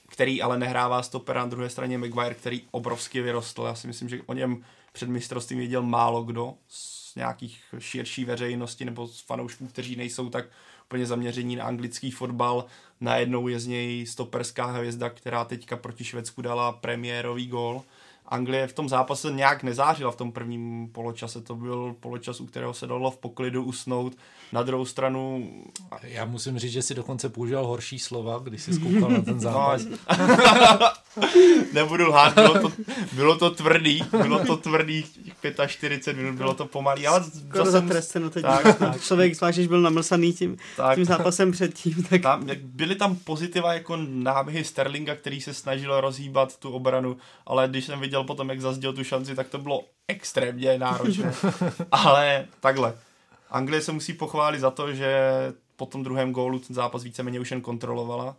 [0.09, 3.63] který ale nehrává stopera na druhé straně Maguire, který obrovsky vyrostl.
[3.63, 8.85] Já si myslím, že o něm před mistrovstvím věděl málo kdo z nějakých širší veřejnosti
[8.85, 10.45] nebo z fanoušků, kteří nejsou tak
[10.85, 12.65] úplně zaměření na anglický fotbal.
[13.01, 17.83] Najednou je z něj stoperská hvězda, která teďka proti Švédsku dala premiérový gól.
[18.27, 21.41] Anglie v tom zápase nějak nezářila v tom prvním poločase.
[21.41, 24.17] To byl poločas, u kterého se dalo v poklidu usnout.
[24.51, 25.51] Na druhou stranu...
[26.01, 29.85] Já musím říct, že si dokonce používal horší slova, když si zkoukal na ten zápas.
[29.85, 30.87] No,
[31.73, 32.71] nebudu lhát, bylo to,
[33.13, 35.05] bylo to tvrdý, bylo to tvrdý
[35.67, 37.71] 45 minut, bylo to pomalý, ale Skoro zase...
[37.71, 38.43] zatresteno teď.
[38.43, 39.01] Tak, tak.
[39.01, 40.95] Člověk zvlášť, když byl namlsaný tím, tak.
[40.95, 42.03] tím zápasem předtím.
[42.09, 42.21] Tak...
[42.21, 47.85] Tam, byly tam pozitiva jako náběhy Sterlinga, který se snažil rozhýbat tu obranu, ale když
[47.85, 51.33] jsem viděl potom, jak zazděl tu šanci, tak to bylo extrémně náročné.
[51.91, 52.93] ale takhle.
[53.49, 55.31] Anglie se musí pochválit za to, že
[55.75, 58.35] po tom druhém gólu ten zápas víceméně už jen kontrolovala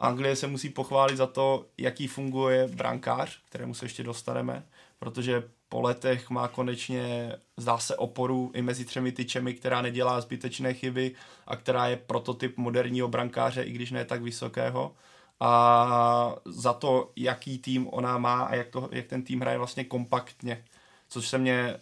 [0.00, 4.66] Anglie se musí pochválit za to, jaký funguje brankář, kterému se ještě dostaneme,
[4.98, 10.74] protože po letech má konečně, zdá se, oporu i mezi třemi tyčemi, která nedělá zbytečné
[10.74, 11.14] chyby
[11.46, 14.94] a která je prototyp moderního brankáře, i když ne tak vysokého.
[15.40, 19.84] A za to, jaký tým ona má a jak, to, jak ten tým hraje vlastně
[19.84, 20.64] kompaktně.
[21.08, 21.80] Což se mně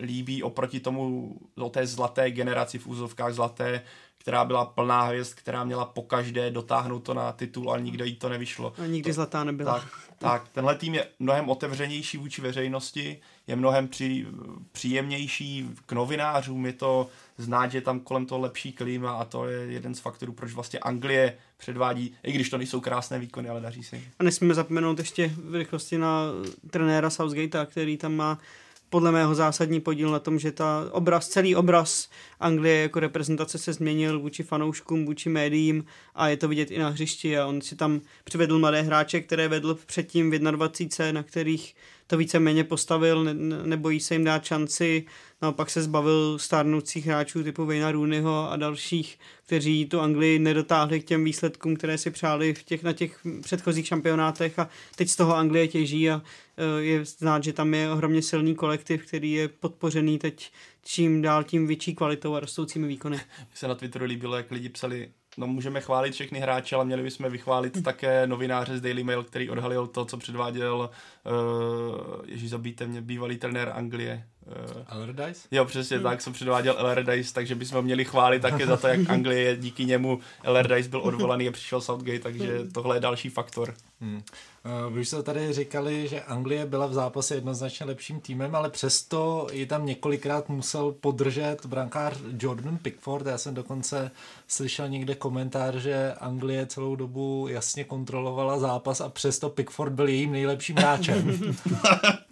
[0.00, 3.82] líbí oproti tomu, o té zlaté generaci v úzovkách zlaté,
[4.28, 8.16] která byla plná hvězd, která měla po každé dotáhnout to na titul, ale nikdo jí
[8.16, 8.72] to nevyšlo.
[8.82, 9.74] A nikdy to, zlatá nebyla.
[9.74, 14.26] Tak, tak, tenhle tým je mnohem otevřenější vůči veřejnosti, je mnohem při,
[14.72, 17.08] příjemnější k novinářům, je to
[17.38, 20.78] znát, že tam kolem toho lepší klima a to je jeden z faktorů, proč vlastně
[20.78, 25.32] Anglie předvádí, i když to nejsou krásné výkony, ale daří se A nesmíme zapomenout ještě
[25.44, 26.22] v rychlosti na
[26.70, 28.38] trenéra Southgatea, který tam má
[28.90, 32.08] podle mého zásadní podíl na tom, že ta obraz, celý obraz
[32.40, 35.84] Anglie jako reprezentace se změnil vůči fanouškům, vůči médiím
[36.14, 39.48] a je to vidět i na hřišti a on si tam přivedl mladé hráče, které
[39.48, 41.74] vedl předtím v 21, na kterých
[42.08, 43.34] to víceméně postavil, ne,
[43.64, 45.04] nebojí se jim dát šanci,
[45.42, 51.04] naopak se zbavil stárnoucích hráčů typu Vejna Rooneyho a dalších, kteří tu Anglii nedotáhli k
[51.04, 55.36] těm výsledkům, které si přáli v těch, na těch předchozích šampionátech a teď z toho
[55.36, 56.22] Anglie těží a
[56.56, 60.50] e, je znát, že tam je ohromně silný kolektiv, který je podpořený teď
[60.88, 63.16] čím dál tím větší kvalitou a rostoucími výkony.
[63.16, 67.02] Mně se na Twitteru líbilo, jak lidi psali, no můžeme chválit všechny hráče, ale měli
[67.02, 70.90] bychom vychválit také novináře z Daily Mail, který odhalil to, co předváděl,
[71.28, 75.48] uh, ježíš zabijte mě, bývalý trenér Anglie, Uh, Allardyce?
[75.50, 76.04] Jo, přesně hmm.
[76.04, 80.20] tak, jsem předváděl Allardyce, takže bychom měli chválit také za to, jak Anglie díky němu
[80.44, 83.74] Allardyce byl odvolaný a přišel Southgate, takže tohle je další faktor.
[84.00, 84.22] Hmm.
[84.86, 89.46] Uh, vy jste tady říkali, že Anglie byla v zápase jednoznačně lepším týmem, ale přesto
[89.52, 93.26] ji tam několikrát musel podržet brankář Jordan Pickford.
[93.26, 94.10] Já jsem dokonce
[94.48, 100.32] slyšel někde komentář, že Anglie celou dobu jasně kontrolovala zápas a přesto Pickford byl jejím
[100.32, 101.17] nejlepším hráčem.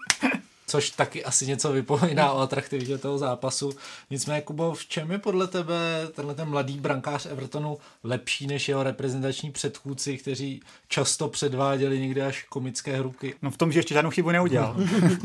[0.66, 3.72] což taky asi něco vypovídá o atraktivitě toho zápasu.
[4.10, 8.82] Nicméně, Kubo, v čem je podle tebe tenhle ten mladý brankář Evertonu lepší než jeho
[8.82, 13.34] reprezentační předchůdci, kteří často předváděli někdy až komické hruky?
[13.42, 14.76] No v tom, že ještě žádnou chybu neudělal.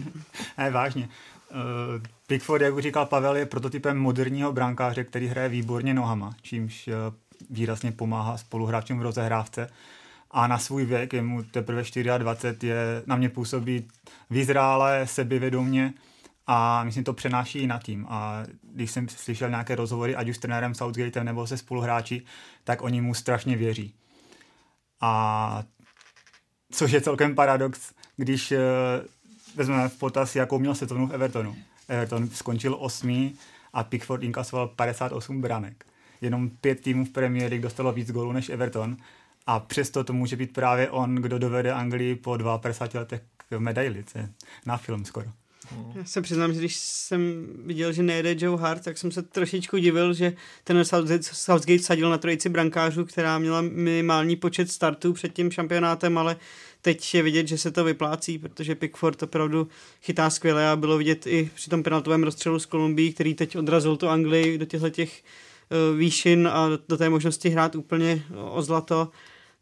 [0.57, 1.09] ne, vážně.
[1.51, 1.57] Uh,
[2.28, 6.93] Pickford, jak už říkal Pavel, je prototypem moderního brankáře, který hraje výborně nohama, čímž uh,
[7.49, 9.70] výrazně pomáhá spoluhráčům v rozehrávce
[10.32, 11.84] a na svůj věk, je mu teprve
[12.17, 13.88] 24, je, na mě působí
[14.29, 15.93] vyzrále, sebevědomně
[16.47, 18.05] a myslím, to přenáší i na tým.
[18.09, 22.21] A když jsem slyšel nějaké rozhovory, ať už s trenérem Southgatem nebo se spoluhráči,
[22.63, 23.93] tak oni mu strašně věří.
[25.01, 25.63] A
[26.71, 28.57] což je celkem paradox, když uh,
[29.55, 31.55] vezmeme v potaz, jakou měl sezónu v Evertonu.
[31.88, 33.36] Everton skončil osmý
[33.73, 35.86] a Pickford inkasoval 58 branek.
[36.21, 38.97] Jenom pět týmů v League dostalo víc gólů než Everton
[39.47, 44.05] a přesto to může být právě on, kdo dovede Anglii po 52 letech k medaili.
[44.65, 45.31] Na film skoro.
[45.95, 49.77] Já se přiznám, že když jsem viděl, že nejede Joe Hart, tak jsem se trošičku
[49.77, 50.33] divil, že
[50.63, 50.85] ten
[51.21, 56.35] Southgate sadil na trojici brankářů, která měla minimální počet startů před tím šampionátem, ale
[56.81, 59.67] teď je vidět, že se to vyplácí, protože Pickford opravdu
[60.01, 63.97] chytá skvěle a bylo vidět i při tom penaltovém rozstřelu z Kolumbii, který teď odrazil
[63.97, 69.11] tu Anglii do těchto těch eh, výšin a do té možnosti hrát úplně o zlato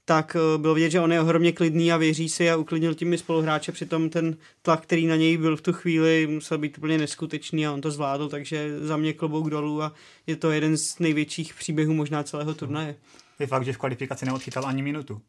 [0.09, 3.17] tak eh, bylo vidět, že on je ohromně klidný a věří si a uklidnil tím
[3.17, 7.67] spoluhráče, přitom ten tlak, který na něj byl v tu chvíli, musel být úplně neskutečný
[7.67, 9.93] a on to zvládl, takže za mě klobouk dolů a
[10.27, 12.95] je to jeden z největších příběhů možná celého turnaje.
[13.39, 15.21] Je fakt, že v kvalifikaci neodchytal ani minutu.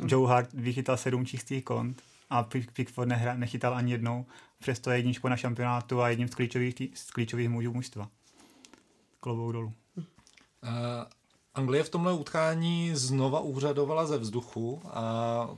[0.00, 0.06] No.
[0.10, 2.42] Joe Hart vychytal sedm čistých kont a
[2.72, 4.26] Pickford nehra, nechytal ani jednou,
[4.58, 8.08] přesto je jedničko na šampionátu a jedním z klíčových, tý, z klíčových mužů mužstva.
[9.20, 9.72] Klobouk dolů.
[9.96, 10.02] Uh,
[11.56, 15.56] Anglie v tomhle utkání znova úřadovala ze vzduchu a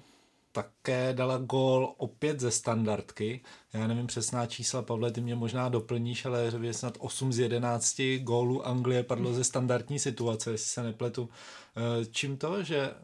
[0.52, 3.40] také dala gól opět ze standardky.
[3.72, 8.00] Já nevím přesná čísla, Pavle, ty mě možná doplníš, ale že snad 8 z 11
[8.18, 11.28] gólů Anglie padlo ze standardní situace, jestli se nepletu.
[11.76, 12.94] Eh, čím to, že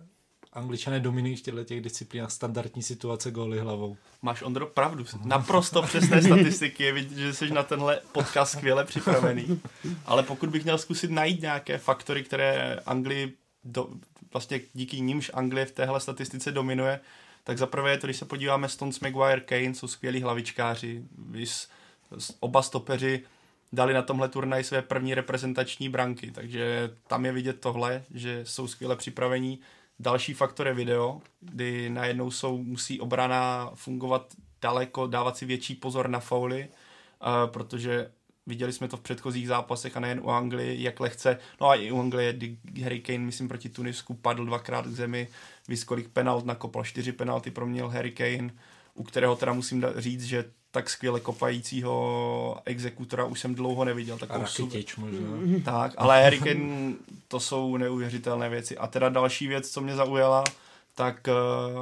[0.54, 3.96] Angličané dominují v těchto těch disciplínách standardní situace góly hlavou.
[4.22, 5.04] Máš, Ondro, pravdu.
[5.24, 6.82] Naprosto přesné statistiky.
[6.82, 9.60] Je vidět, že jsi na tenhle podcast skvěle připravený.
[10.06, 13.88] Ale pokud bych měl zkusit najít nějaké faktory, které Anglii do,
[14.32, 17.00] vlastně díky nímž Anglie v téhle statistice dominuje,
[17.44, 21.02] tak zaprvé je to, když se podíváme, Stones, Maguire, Kane jsou skvělí hlavičkáři,
[22.40, 23.22] oba stopeři
[23.72, 28.68] dali na tomhle turnaj své první reprezentační branky, takže tam je vidět tohle, že jsou
[28.68, 29.58] skvěle připravení.
[29.98, 36.08] Další faktor je video, kdy najednou jsou, musí obrana fungovat daleko, dávat si větší pozor
[36.08, 38.10] na fauly, uh, protože
[38.46, 41.92] viděli jsme to v předchozích zápasech a nejen u Anglie, jak lehce, no a i
[41.92, 45.28] u Anglie, kdy Harry Kane, myslím, proti Tunisku padl dvakrát k zemi,
[45.68, 48.50] víc kolik penalt nakopal, čtyři penalty proměnil Harry Kane,
[48.94, 54.18] u kterého teda musím říct, že tak skvěle kopajícího exekutora už jsem dlouho neviděl.
[54.18, 55.28] Tak a Rakitic možná.
[55.64, 56.94] Tak, ale Harry Kane,
[57.28, 58.78] to jsou neuvěřitelné věci.
[58.78, 60.44] A teda další věc, co mě zaujala,
[60.94, 61.32] tak eh,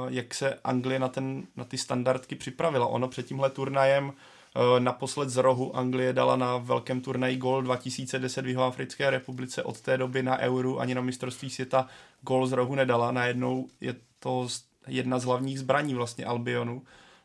[0.07, 2.87] jak se Anglie na, ten, na ty standardky připravila.
[2.87, 4.13] Ono před tímhle turnajem
[4.55, 9.63] Eh, naposled z rohu Anglie dala na velkém turnaji gol 2010 v Jihoafrické republice.
[9.63, 11.87] Od té doby na Euru ani na mistrovství světa
[12.21, 13.11] gol z rohu nedala.
[13.11, 14.47] Najednou je to
[14.87, 16.81] jedna z hlavních zbraní vlastně Albionu,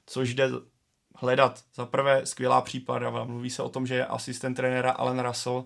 [0.07, 0.51] což jde
[1.21, 1.63] hledat.
[1.75, 3.25] Za prvé skvělá příprava.
[3.25, 5.65] Mluví se o tom, že je asistent trenéra Alan Russell,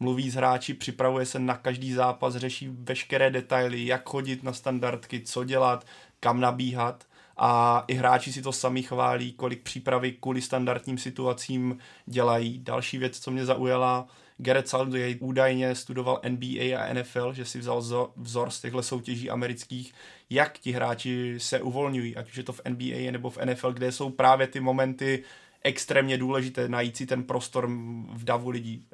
[0.00, 5.20] mluví s hráči, připravuje se na každý zápas, řeší veškeré detaily, jak chodit na standardky,
[5.20, 5.86] co dělat,
[6.20, 7.04] kam nabíhat
[7.36, 12.58] a i hráči si to sami chválí, kolik přípravy kvůli standardním situacím dělají.
[12.58, 14.06] Další věc, co mě zaujala,
[14.38, 19.94] Gareth Southgate údajně studoval NBA a NFL, že si vzal vzor z těchto soutěží amerických,
[20.30, 23.92] jak ti hráči se uvolňují, ať už je to v NBA nebo v NFL, kde
[23.92, 25.24] jsou právě ty momenty
[25.62, 27.66] extrémně důležité, najít si ten prostor
[28.12, 28.86] v davu lidí.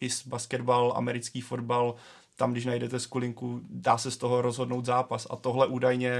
[0.00, 1.94] I basketbal, americký fotbal,
[2.36, 5.26] tam, když najdete skulinku, dá se z toho rozhodnout zápas.
[5.30, 6.12] A tohle údajně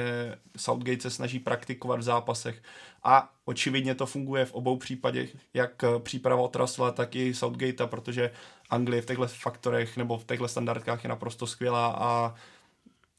[0.56, 2.62] Southgate se snaží praktikovat v zápasech.
[3.04, 8.30] A očividně to funguje v obou případech, jak příprava od Russella, tak i Southgate, protože
[8.70, 12.34] Anglie v těchto faktorech nebo v těchto standardkách je naprosto skvělá a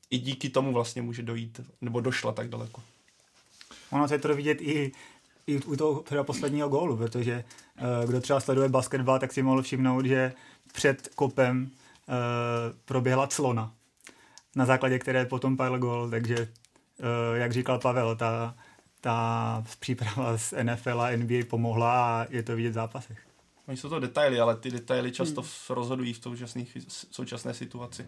[0.10, 2.82] i díky tomu vlastně může dojít, nebo došla tak daleko.
[3.92, 4.92] Ono se to vidět i,
[5.48, 7.44] i u toho teda posledního gólu, protože
[8.04, 10.34] uh, kdo třeba sleduje basketbal, tak si mohl všimnout, že
[10.74, 11.87] před kopem Eh,
[12.86, 13.74] proběhla clona,
[14.56, 18.56] na základě které potom padl gol, takže eh, jak říkal Pavel, ta,
[19.02, 23.18] ta příprava z NFL a NBA pomohla a je to vidět v zápasech.
[23.68, 25.50] Oni jsou to detaily, ale ty detaily často hmm.
[25.70, 26.22] rozhodují v
[27.12, 28.06] současné situaci.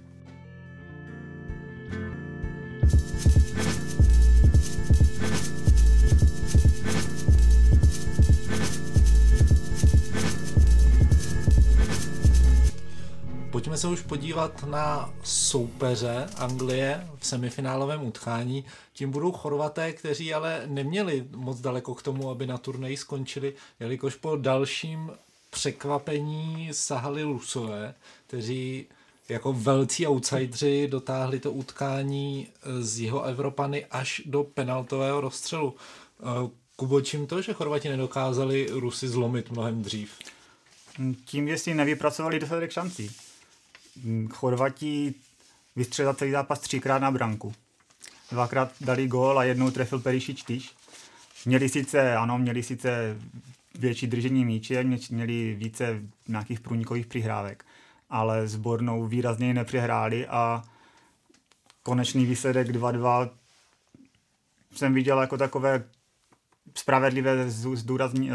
[13.70, 18.66] Pojďme se už podívat na soupeře Anglie v semifinálovém utkání.
[18.94, 24.16] Tím budou Chorvaté, kteří ale neměli moc daleko k tomu, aby na turnaji skončili, jelikož
[24.16, 25.12] po dalším
[25.50, 27.96] překvapení sahali Rusové,
[28.28, 28.86] kteří
[29.30, 32.48] jako velcí outsidři dotáhli to utkání
[32.80, 35.76] z jeho Evropany až do penaltového rozstřelu.
[36.76, 40.12] Kubo, čím to, že Chorvati nedokázali Rusy zlomit mnohem dřív?
[41.26, 43.12] Tím, že si nevypracovali dostatek šancí.
[44.30, 45.16] Chorvatí
[45.76, 47.54] vystřelili celý zápas třikrát na branku.
[48.32, 50.76] Dvakrát dali gól a jednou trefil Perišič Tyš.
[51.46, 53.18] Měli sice, ano, měli sice
[53.76, 57.66] větší držení míče, měli více nějakých průnikových přihrávek,
[58.10, 60.64] ale sbornou výrazně nepřehráli a
[61.84, 63.30] konečný výsledek 2-2
[64.76, 65.84] jsem viděl jako takové
[66.76, 67.50] spravedlivé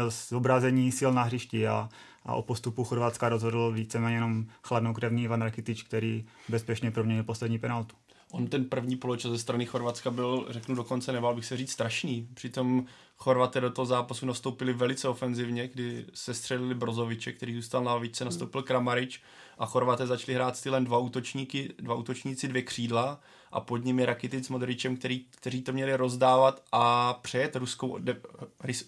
[0.07, 1.89] zobrazení sil na hřišti a
[2.25, 7.95] a o postupu Chorvatska rozhodl víceméně jenom chladnokrevný Ivan Rakitič, který bezpečně proměnil poslední penaltu.
[8.31, 12.27] On ten první poločas ze strany Chorvatska byl, řeknu dokonce, nebál bych se říct, strašný.
[12.33, 12.85] Přitom
[13.17, 18.25] Chorvaté do toho zápasu nastoupili velice ofenzivně, kdy se střelili Brozoviče, který zůstal na více,
[18.25, 19.21] nastoupil Kramarič
[19.57, 23.19] a Chorvaté začali hrát stylem dva útočníky, dva útočníci, dvě křídla
[23.51, 28.21] a pod nimi Rakitic s Modričem, který, kteří to měli rozdávat a přejet ruskou, de,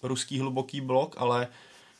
[0.03, 1.47] ruský hluboký blok, ale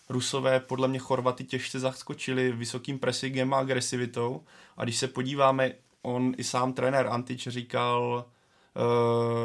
[0.09, 4.43] Rusové podle mě Chorvaty těžce zaskočili vysokým pressingem a agresivitou.
[4.77, 8.25] A když se podíváme, on i sám trenér Antič říkal,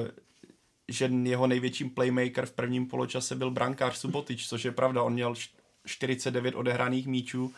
[0.00, 0.08] uh,
[0.88, 5.34] že jeho největším playmaker v prvním poločase byl brankář Subotič, což je pravda, on měl
[5.86, 7.54] 49 odehraných míčů,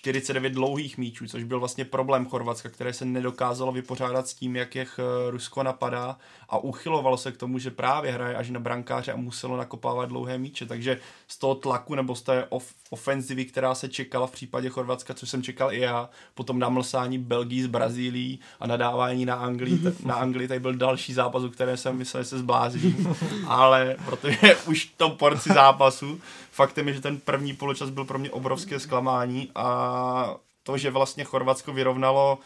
[0.00, 4.74] 49 dlouhých míčů, což byl vlastně problém Chorvatska, které se nedokázalo vypořádat s tím, jak
[4.74, 6.16] je eh, Rusko napadá
[6.48, 10.38] a uchylovalo se k tomu, že právě hraje až na brankáře a muselo nakopávat dlouhé
[10.38, 14.68] míče, takže z toho tlaku nebo z té off- ofenzivy, která se čekala v případě
[14.68, 19.80] Chorvatska, což jsem čekal i já, potom namlsání Belgii s Brazílií a nadávání na Anglii,
[20.04, 24.56] na Anglii tady byl další zápas, u které jsem myslel, že se zblázím, ale protože
[24.66, 26.20] už to porci zápasu,
[26.58, 31.24] faktem je, že ten první poločas byl pro mě obrovské zklamání a to, že vlastně
[31.24, 32.38] Chorvatsko vyrovnalo,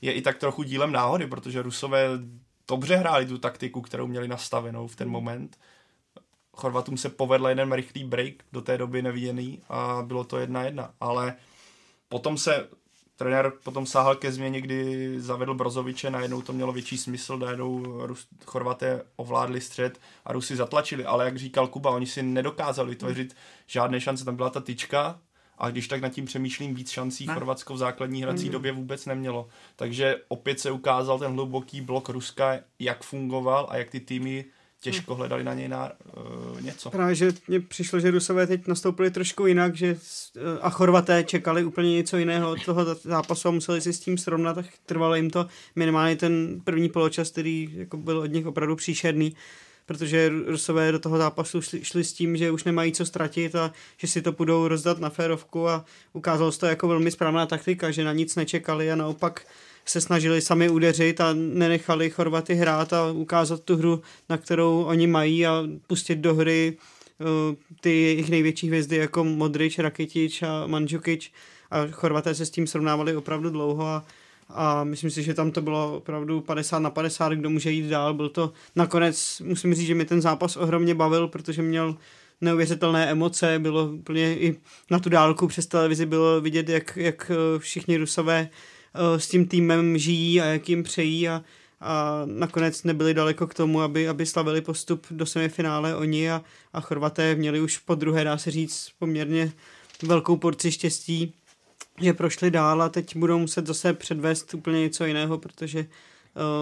[0.00, 2.08] je i tak trochu dílem náhody, protože Rusové
[2.68, 5.58] dobře hráli tu taktiku, kterou měli nastavenou v ten moment.
[6.56, 10.90] Chorvatům se povedl jeden rychlý break, do té doby neviděný a bylo to jedna jedna,
[11.00, 11.34] ale
[12.08, 12.68] potom se
[13.22, 18.26] trenér potom sáhal ke změně, kdy zavedl Brozoviče, najednou to mělo větší smysl, najednou Rus,
[18.46, 24.00] Chorvaté ovládli střed a Rusy zatlačili, ale jak říkal Kuba, oni si nedokázali vytvořit žádné
[24.00, 25.18] šance, tam byla ta tyčka,
[25.58, 27.34] a když tak nad tím přemýšlím, víc šancí ne.
[27.34, 28.52] Chorvatsko v základní hrací mm.
[28.52, 29.48] době vůbec nemělo.
[29.76, 34.44] Takže opět se ukázal ten hluboký blok Ruska, jak fungoval a jak ty týmy
[34.82, 36.90] těžko hledali na něj na, uh, něco.
[36.90, 41.64] Právě, že mně přišlo, že Rusové teď nastoupili trošku jinak, že uh, a Chorvaté čekali
[41.64, 45.30] úplně něco jiného od toho zápasu a museli si s tím srovnat a trvalo jim
[45.30, 49.36] to minimálně ten první poločas, který jako byl od nich opravdu příšerný
[49.86, 53.72] protože Rusové do toho zápasu šli, šli s tím, že už nemají co ztratit a
[53.96, 57.90] že si to budou rozdat na férovku a ukázalo se to jako velmi správná taktika,
[57.90, 59.46] že na nic nečekali a naopak
[59.84, 65.06] se snažili sami udeřit a nenechali Chorvaty hrát a ukázat tu hru, na kterou oni
[65.06, 66.76] mají a pustit do hry
[67.20, 67.26] uh,
[67.80, 71.32] ty jejich největší hvězdy jako Modrič, Rakitič a Mandžukič
[71.70, 74.04] a Chorvaté se s tím srovnávali opravdu dlouho a
[74.54, 78.14] a myslím si, že tam to bylo opravdu 50 na 50, kdo může jít dál.
[78.14, 81.96] Byl to nakonec, musím říct, že mi ten zápas ohromně bavil, protože měl
[82.40, 84.56] neuvěřitelné emoce, bylo úplně i
[84.90, 88.71] na tu dálku přes televizi bylo vidět, jak, jak eh, všichni rusové eh,
[89.16, 91.42] s tím týmem žijí a jak jim přejí a,
[91.80, 96.80] a nakonec nebyli daleko k tomu, aby, aby slavili postup do semifinále oni a, a
[96.80, 99.52] Chorvaté měli už po druhé, dá se říct, poměrně
[100.02, 101.34] velkou porci štěstí
[102.00, 105.86] že prošli dál a teď budou muset zase předvést úplně něco jiného, protože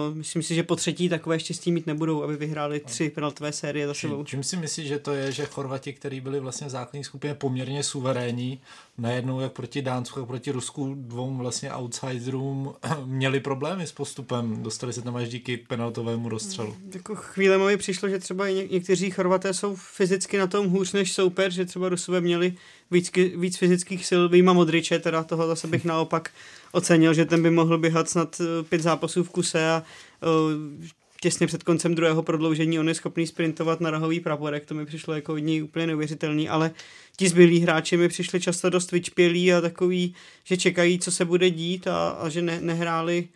[0.09, 3.87] Uh, myslím si, že po třetí takové štěstí mít nebudou, aby vyhráli tři penaltové série
[3.87, 4.23] za sebou.
[4.23, 7.83] Čím si myslíš, že to je, že Chorvati, kteří byli vlastně v základní skupině poměrně
[7.83, 8.61] suverénní,
[8.97, 12.73] najednou jak proti Dánsku, jak proti Rusku, dvou vlastně outsiderům,
[13.05, 16.75] měli problémy s postupem, dostali se tam až díky penaltovému rozstřelu.
[16.93, 21.13] Jako chvíle mi přišlo, že třeba ně- někteří Chorvaté jsou fyzicky na tom hůř než
[21.13, 22.53] soupeř, že třeba Rusové měli
[22.91, 26.31] víc, víc fyzických sil, výjima Modriče, teda toho zase bych naopak
[26.71, 29.83] ocenil, že ten by mohl běhat snad eh, pět zápasů v kuse a
[30.23, 30.85] uh,
[31.21, 35.13] těsně před koncem druhého prodloužení on je schopný sprintovat na rahový praporek, to mi přišlo
[35.13, 36.71] jako od něj úplně neuvěřitelný, ale
[37.17, 41.49] ti zbylí hráči mi přišli často dost vyčpělí a takový, že čekají, co se bude
[41.49, 43.27] dít a, a že ne, nehráli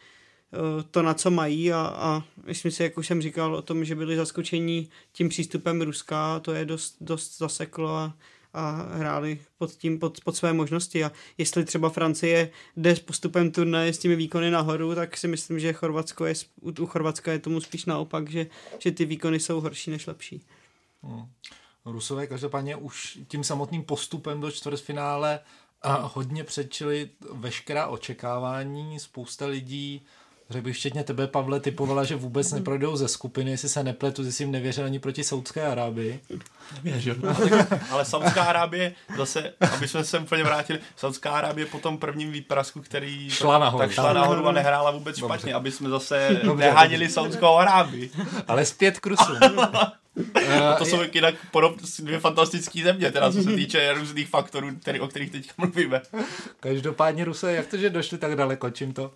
[0.51, 3.86] uh, to, na co mají a, a myslím si, jak už jsem říkal o tom,
[3.86, 8.14] že byli zaskočení tím přístupem Ruska, to je dost, dost zaseklo a
[8.56, 13.51] a hráli pod, tím, pod, pod své možnosti a jestli třeba Francie jde s postupem
[13.51, 17.62] turnaje s těmi výkony nahoru, tak si myslím, že Chorvatsko je, u Chorvatska je tomu
[17.62, 18.47] spíš naopak, že,
[18.80, 20.41] že ty výkony jsou horší než lepší.
[21.03, 21.26] Hmm.
[21.86, 25.39] Rusové každopádně už tím samotným postupem do čtvrtfinále
[25.82, 30.06] a hodně předčili veškerá očekávání, spousta lidí
[30.50, 34.43] Řekl bych včetně tebe, Pavle, typovala, že vůbec neprojdou ze skupiny, jestli se nepletu, jestli
[34.43, 36.20] jim nevěřil ani proti Saudské Arábii.
[36.84, 37.16] Nevěřil.
[37.91, 42.82] ale Saudská Arábie, zase, aby jsme se úplně vrátili, Saudská Arábie po tom prvním výprasku,
[42.82, 45.36] který šla nahoru, tak šla nahoru a nehrála vůbec Dobře.
[45.36, 46.66] špatně, aby jsme zase Dobře.
[46.66, 48.12] nehánili Saudskou Arábii.
[48.48, 49.38] Ale zpět k Rusům.
[50.78, 55.08] to jsou jinak podob, dvě fantastické země, teda co se týče různých faktorů, který, o
[55.08, 56.02] kterých teď mluvíme.
[56.60, 59.12] Každopádně Rusové, jak to, že došli tak daleko, čím to?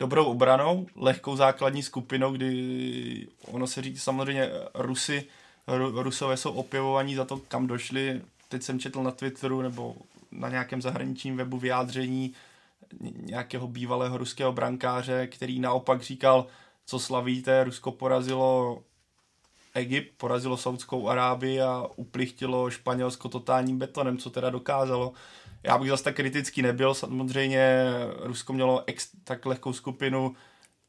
[0.00, 5.24] Dobrou obranou, lehkou základní skupinou, kdy ono se říká samozřejmě Rusy,
[5.92, 8.22] Rusové jsou opěvovaní za to, kam došli.
[8.48, 9.96] Teď jsem četl na Twitteru nebo
[10.32, 12.34] na nějakém zahraničním webu vyjádření
[13.22, 16.46] nějakého bývalého ruského brankáře, který naopak říkal,
[16.86, 18.78] co slavíte, Rusko porazilo
[19.74, 25.12] Egypt, porazilo Saudskou Arábii a uplichtilo Španělsko totálním betonem, co teda dokázalo
[25.62, 27.84] já bych zase tak kritický nebyl, samozřejmě
[28.20, 30.36] Rusko mělo ex, tak lehkou skupinu,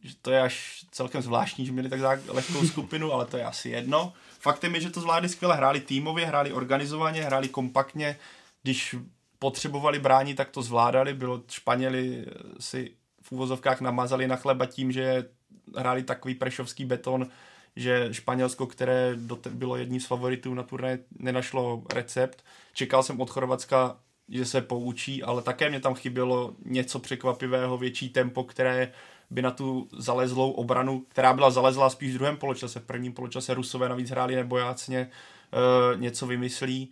[0.01, 3.69] že to je až celkem zvláštní, že měli tak lehkou skupinu, ale to je asi
[3.69, 4.13] jedno.
[4.39, 8.17] Faktem je, že to zvládli skvěle, hráli týmově, hráli organizovaně, hráli kompaktně,
[8.63, 8.95] když
[9.39, 12.25] potřebovali bránit, tak to zvládali, bylo Španěli
[12.59, 12.91] si
[13.21, 15.29] v úvozovkách namazali na chleba tím, že
[15.77, 17.27] hráli takový prešovský beton,
[17.75, 19.15] že Španělsko, které
[19.49, 22.43] bylo jedním z favoritů na turné, nenašlo recept.
[22.73, 23.97] Čekal jsem od Chorvatska,
[24.29, 28.91] že se poučí, ale také mě tam chybělo něco překvapivého, větší tempo, které
[29.29, 32.79] by na tu zalezlou obranu, která byla zalezlá spíš v druhém poločase.
[32.79, 35.09] V prvním poločase Rusové navíc hráli nebojácně, e,
[35.97, 36.91] něco vymyslí.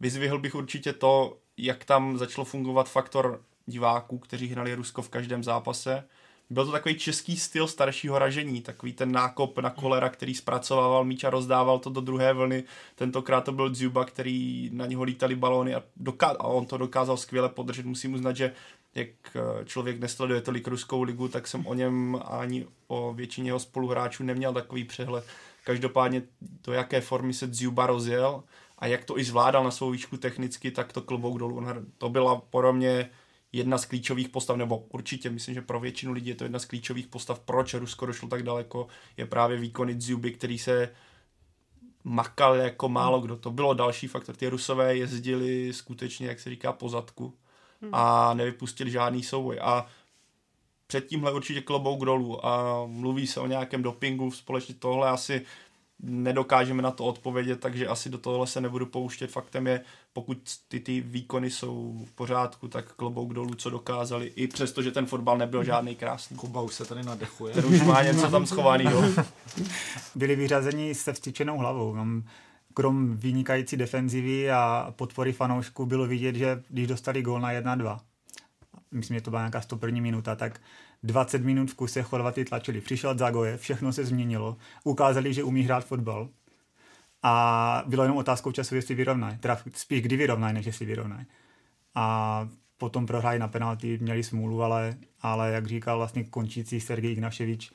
[0.00, 5.44] Vyzvihl bych určitě to, jak tam začalo fungovat faktor diváků, kteří hnali Rusko v každém
[5.44, 6.04] zápase.
[6.50, 11.24] Byl to takový český styl staršího ražení, takový ten nákop na kolera, který zpracovával míč
[11.24, 12.64] a rozdával to do druhé vlny.
[12.94, 17.16] Tentokrát to byl Dzuba, který na něho lítali balóny a, doká- a on to dokázal
[17.16, 17.86] skvěle podržet.
[17.86, 18.52] Musím uznat, že
[18.94, 23.60] jak eh, člověk nesleduje tolik ruskou ligu, tak jsem o něm ani o většině jeho
[23.60, 25.24] spoluhráčů neměl takový přehled.
[25.64, 26.22] Každopádně
[26.66, 28.42] do jaké formy se Dzuba rozjel
[28.78, 31.66] a jak to i zvládal na svou výšku technicky, tak to klobouk dolů.
[31.98, 33.10] To byla pro mě
[33.52, 36.64] jedna z klíčových postav, nebo určitě myslím, že pro většinu lidí je to jedna z
[36.64, 38.86] klíčových postav, proč Rusko došlo tak daleko,
[39.16, 40.94] je právě výkony Dzuby, který se
[42.04, 43.36] makal jako málo kdo.
[43.36, 44.36] To bylo další faktor.
[44.36, 47.34] Ty Rusové jezdili skutečně, jak se říká, po zadku
[47.92, 49.58] a nevypustili žádný souboj.
[49.62, 49.86] A
[50.86, 55.42] před tímhle určitě klobouk dolů a mluví se o nějakém dopingu společně tohle asi
[56.02, 59.30] nedokážeme na to odpovědět, takže asi do tohle se nebudu pouštět.
[59.30, 59.80] Faktem je,
[60.12, 60.38] pokud
[60.68, 65.06] ty, ty výkony jsou v pořádku, tak klobouk dolů, co dokázali, i přesto, že ten
[65.06, 66.36] fotbal nebyl žádný krásný.
[66.36, 67.54] Kuba už se tady nadechuje.
[67.54, 69.02] Ten už má něco tam schovaného.
[70.14, 71.96] Byli vyřazeni se vstyčenou hlavou.
[72.74, 77.98] Krom vynikající defenzivy a podpory fanoušků bylo vidět, že když dostali gól na 1-2,
[78.90, 80.60] myslím, že to byla nějaká 101 minuta, tak
[81.02, 82.80] 20 minut v kuse Chorvaty tlačili.
[82.80, 86.28] Přišel Zagoje, všechno se změnilo, ukázali, že umí hrát fotbal
[87.22, 89.38] a bylo jenom otázkou času, jestli vyrovnají.
[89.38, 91.26] Teda spíš kdy vyrovnají, než jestli vyrovnají.
[91.94, 92.48] A
[92.78, 97.72] potom prohráli na penalty, měli smůlu, ale, ale jak říkal vlastně končící Sergej Ignaševič,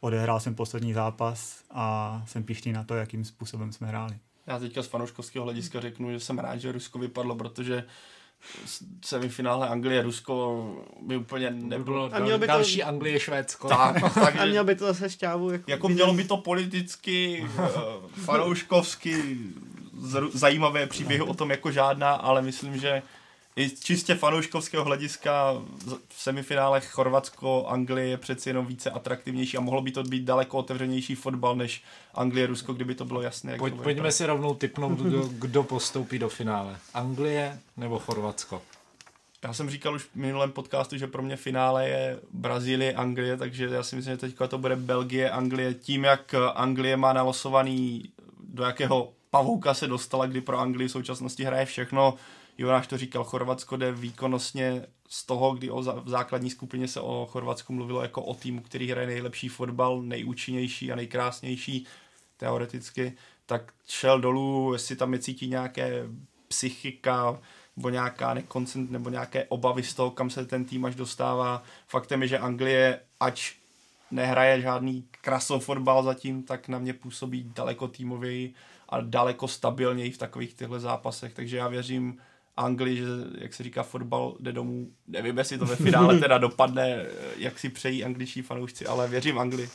[0.00, 4.18] odehrál jsem poslední zápas a jsem pišný na to, jakým způsobem jsme hráli.
[4.46, 7.84] Já teďka z fanouškovského hlediska řeknu, že jsem rád, že Rusko vypadlo, protože
[9.04, 10.66] semifinále Anglie, Rusko
[11.00, 12.10] by úplně nebylo.
[12.12, 12.52] A mělo by to...
[12.52, 13.68] další Anglie, Švédsko.
[13.68, 15.50] Tak, tak, a mělo by to zase šťávu.
[15.50, 17.68] Jako, jako mělo by to politicky, eh,
[18.24, 19.36] fanouškovsky
[20.32, 23.02] zajímavé příběhy o tom jako žádná, ale myslím, že
[23.56, 25.52] i čistě fanouškovského hlediska
[26.08, 30.58] v semifínálech Chorvatsko, Anglie je přeci jenom více atraktivnější a mohlo by to být daleko
[30.58, 31.82] otevřenější fotbal než
[32.14, 33.56] Anglie, Rusko, kdyby to bylo jasné.
[33.56, 36.76] Pojď, pojďme si rovnou typnout, kdo, kdo postoupí do finále.
[36.94, 38.62] Anglie nebo Chorvatsko?
[39.44, 43.66] Já jsem říkal už v minulém podcastu, že pro mě finále je Brazílie, Anglie, takže
[43.66, 45.74] já si myslím, že teďka to bude Belgie, Anglie.
[45.74, 48.02] Tím, jak Anglie má nalosovaný,
[48.44, 52.14] do jakého pavouka se dostala, kdy pro Anglii v současnosti hraje všechno,
[52.58, 57.26] Jonáš to říkal, Chorvatsko jde výkonnostně z toho, kdy o, v základní skupině se o
[57.30, 61.86] Chorvatsku mluvilo jako o týmu, který hraje nejlepší fotbal, nejúčinnější a nejkrásnější
[62.36, 63.12] teoreticky,
[63.46, 66.06] tak šel dolů, jestli tam je cítí nějaké
[66.48, 67.40] psychika,
[67.76, 71.62] nebo nějaká nekoncent, nebo nějaké obavy z toho, kam se ten tým až dostává.
[71.86, 73.54] Faktem je, že Anglie, ač
[74.10, 78.54] nehraje žádný krasov fotbal zatím, tak na mě působí daleko týmověji
[78.88, 82.20] a daleko stabilněji v takových těchto zápasech, takže já věřím
[82.56, 83.04] Anglii, že
[83.38, 84.90] jak se říká, fotbal jde domů.
[85.08, 89.68] Nevím, jestli to ve finále teda dopadne, jak si přejí angličtí fanoušci, ale věřím Anglii.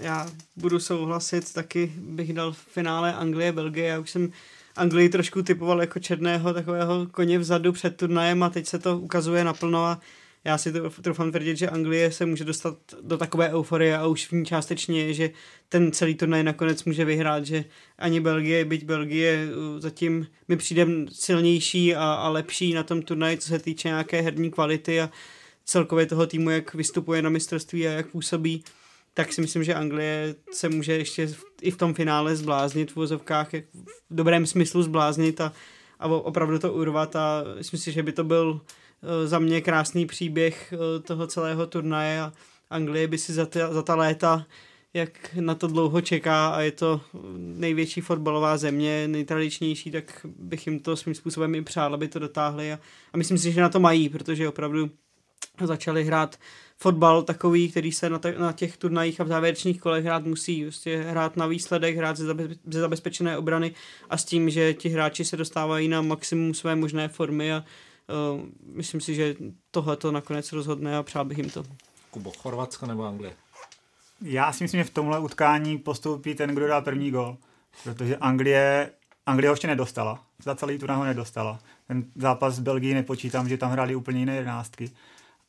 [0.00, 0.26] Já
[0.56, 3.88] budu souhlasit, taky bych dal v finále Anglie, Belgie.
[3.88, 4.32] Já už jsem
[4.76, 9.44] Anglii trošku typoval jako černého takového koně vzadu před turnajem a teď se to ukazuje
[9.44, 10.00] naplno a
[10.44, 14.26] já si to troufám tvrdit, že Anglie se může dostat do takové euforie a už
[14.26, 15.30] v ní částečně že
[15.68, 17.64] ten celý turnaj nakonec může vyhrát, že
[17.98, 23.38] ani Belgie, byť Belgie uh, zatím mi přijde silnější a, a lepší na tom turnaji,
[23.38, 25.10] co se týče nějaké herní kvality a
[25.64, 28.64] celkově toho týmu, jak vystupuje na mistrovství a jak působí,
[29.14, 33.52] tak si myslím, že Anglie se může ještě i v tom finále zbláznit v vozovkách,
[33.54, 35.52] v dobrém smyslu zbláznit a,
[35.98, 38.83] a opravdu to urvat a myslím si, že by to byl Eh,
[39.24, 42.32] za mě krásný příběh eh, toho celého turnaje a
[42.70, 44.46] Anglie by si za, ta, za ta léta
[44.94, 47.00] jak na to dlouho čeká a je to
[47.36, 52.72] největší fotbalová země, nejtradičnější, tak bych jim to svým způsobem i přál, aby to dotáhli
[52.72, 52.78] a,
[53.12, 54.90] a myslím si, že na to mají, protože opravdu
[55.64, 56.38] začali hrát
[56.76, 60.62] fotbal takový, který se na, t- na těch turnajích a v závěrečných kolech hrát musí.
[60.62, 63.74] Prostě hrát na výsledek, hrát ze, zabe- ze zabezpečené obrany
[64.10, 67.64] a s tím, že ti hráči se dostávají na maximum své možné formy a
[68.08, 68.40] Uh,
[68.74, 69.34] myslím si, že
[69.70, 71.64] tohle to nakonec rozhodne a přál bych jim to.
[72.10, 73.36] Kubo, Chorvatsko nebo Anglie?
[74.22, 77.36] Já si myslím, že v tomhle utkání postoupí ten, kdo dá první gol,
[77.84, 78.90] protože Anglie,
[79.26, 80.24] Anglie ho ještě nedostala.
[80.42, 81.58] Za celý turnaj ho nedostala.
[81.88, 84.90] Ten zápas z Belgii nepočítám, že tam hráli úplně jiné jedenáctky.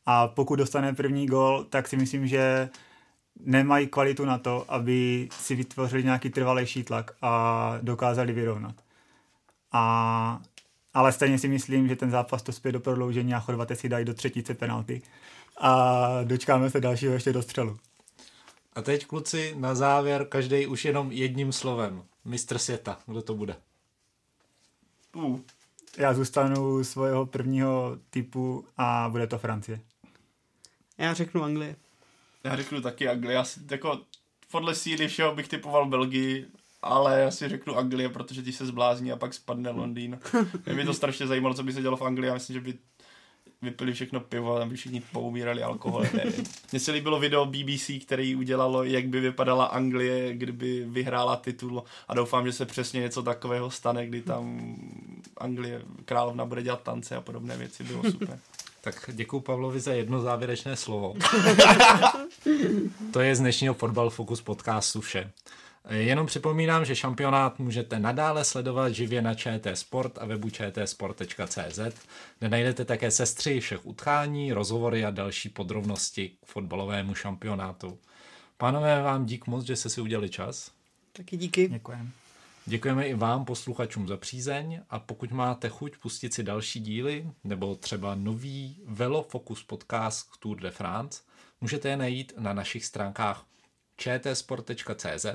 [0.06, 2.68] A pokud dostane první gol, tak si myslím, že
[3.40, 8.74] nemají kvalitu na to, aby si vytvořili nějaký trvalejší tlak a dokázali vyrovnat.
[9.72, 10.40] A,
[10.96, 14.04] ale stejně si myslím, že ten zápas to zpět do prodloužení a Chorvate si dají
[14.04, 15.02] do třetíce penalty
[15.56, 17.78] a dočkáme se dalšího ještě do střelu.
[18.74, 22.02] A teď kluci na závěr každý už jenom jedním slovem.
[22.24, 23.56] Mistr světa, kdo to bude?
[25.14, 25.40] Uh,
[25.98, 29.80] Já zůstanu u svého prvního typu a bude to Francie.
[30.98, 31.76] Já řeknu Anglie.
[32.44, 33.34] já řeknu taky Anglie.
[33.34, 34.00] Já si, jako,
[34.50, 36.46] podle síly všeho bych typoval Belgii,
[36.82, 40.18] ale já si řeknu Anglie, protože ti se zblázní a pak spadne Londýn.
[40.66, 42.28] Mě by to strašně zajímalo, co by se dělo v Anglii.
[42.28, 42.74] Já myslím, že by
[43.62, 46.04] vypili všechno pivo a tam by všichni poumírali alkohol.
[46.14, 46.44] nevím.
[46.72, 52.14] Mně se líbilo video BBC, který udělalo, jak by vypadala Anglie, kdyby vyhrála titul a
[52.14, 54.76] doufám, že se přesně něco takového stane, kdy tam
[55.36, 57.84] Anglie královna bude dělat tance a podobné věci.
[57.84, 58.38] Bylo super.
[58.80, 61.14] Tak děkuji Pavlovi za jedno závěrečné slovo.
[63.12, 65.30] to je z dnešního Fotbal Focus podcastu vše.
[65.90, 71.78] Jenom připomínám, že šampionát můžete nadále sledovat živě na ČT Sport a webu čtsport.cz,
[72.38, 77.98] kde najdete také sestři všech utkání, rozhovory a další podrobnosti k fotbalovému šampionátu.
[78.56, 80.70] Pánové, vám dík moc, že jste si udělali čas.
[81.12, 81.68] Taky díky.
[81.68, 82.10] Děkujeme.
[82.66, 87.74] Děkujeme i vám, posluchačům, za přízeň a pokud máte chuť pustit si další díly nebo
[87.74, 91.22] třeba nový Velo Focus podcast k Tour de France,
[91.60, 93.46] můžete je najít na našich stránkách
[93.96, 95.26] čtsport.cz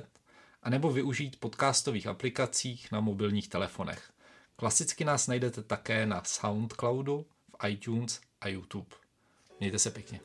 [0.63, 4.11] a nebo využít podcastových aplikacích na mobilních telefonech.
[4.55, 8.95] Klasicky nás najdete také na Soundcloudu, v iTunes a YouTube.
[9.59, 10.19] Mějte se pěkně.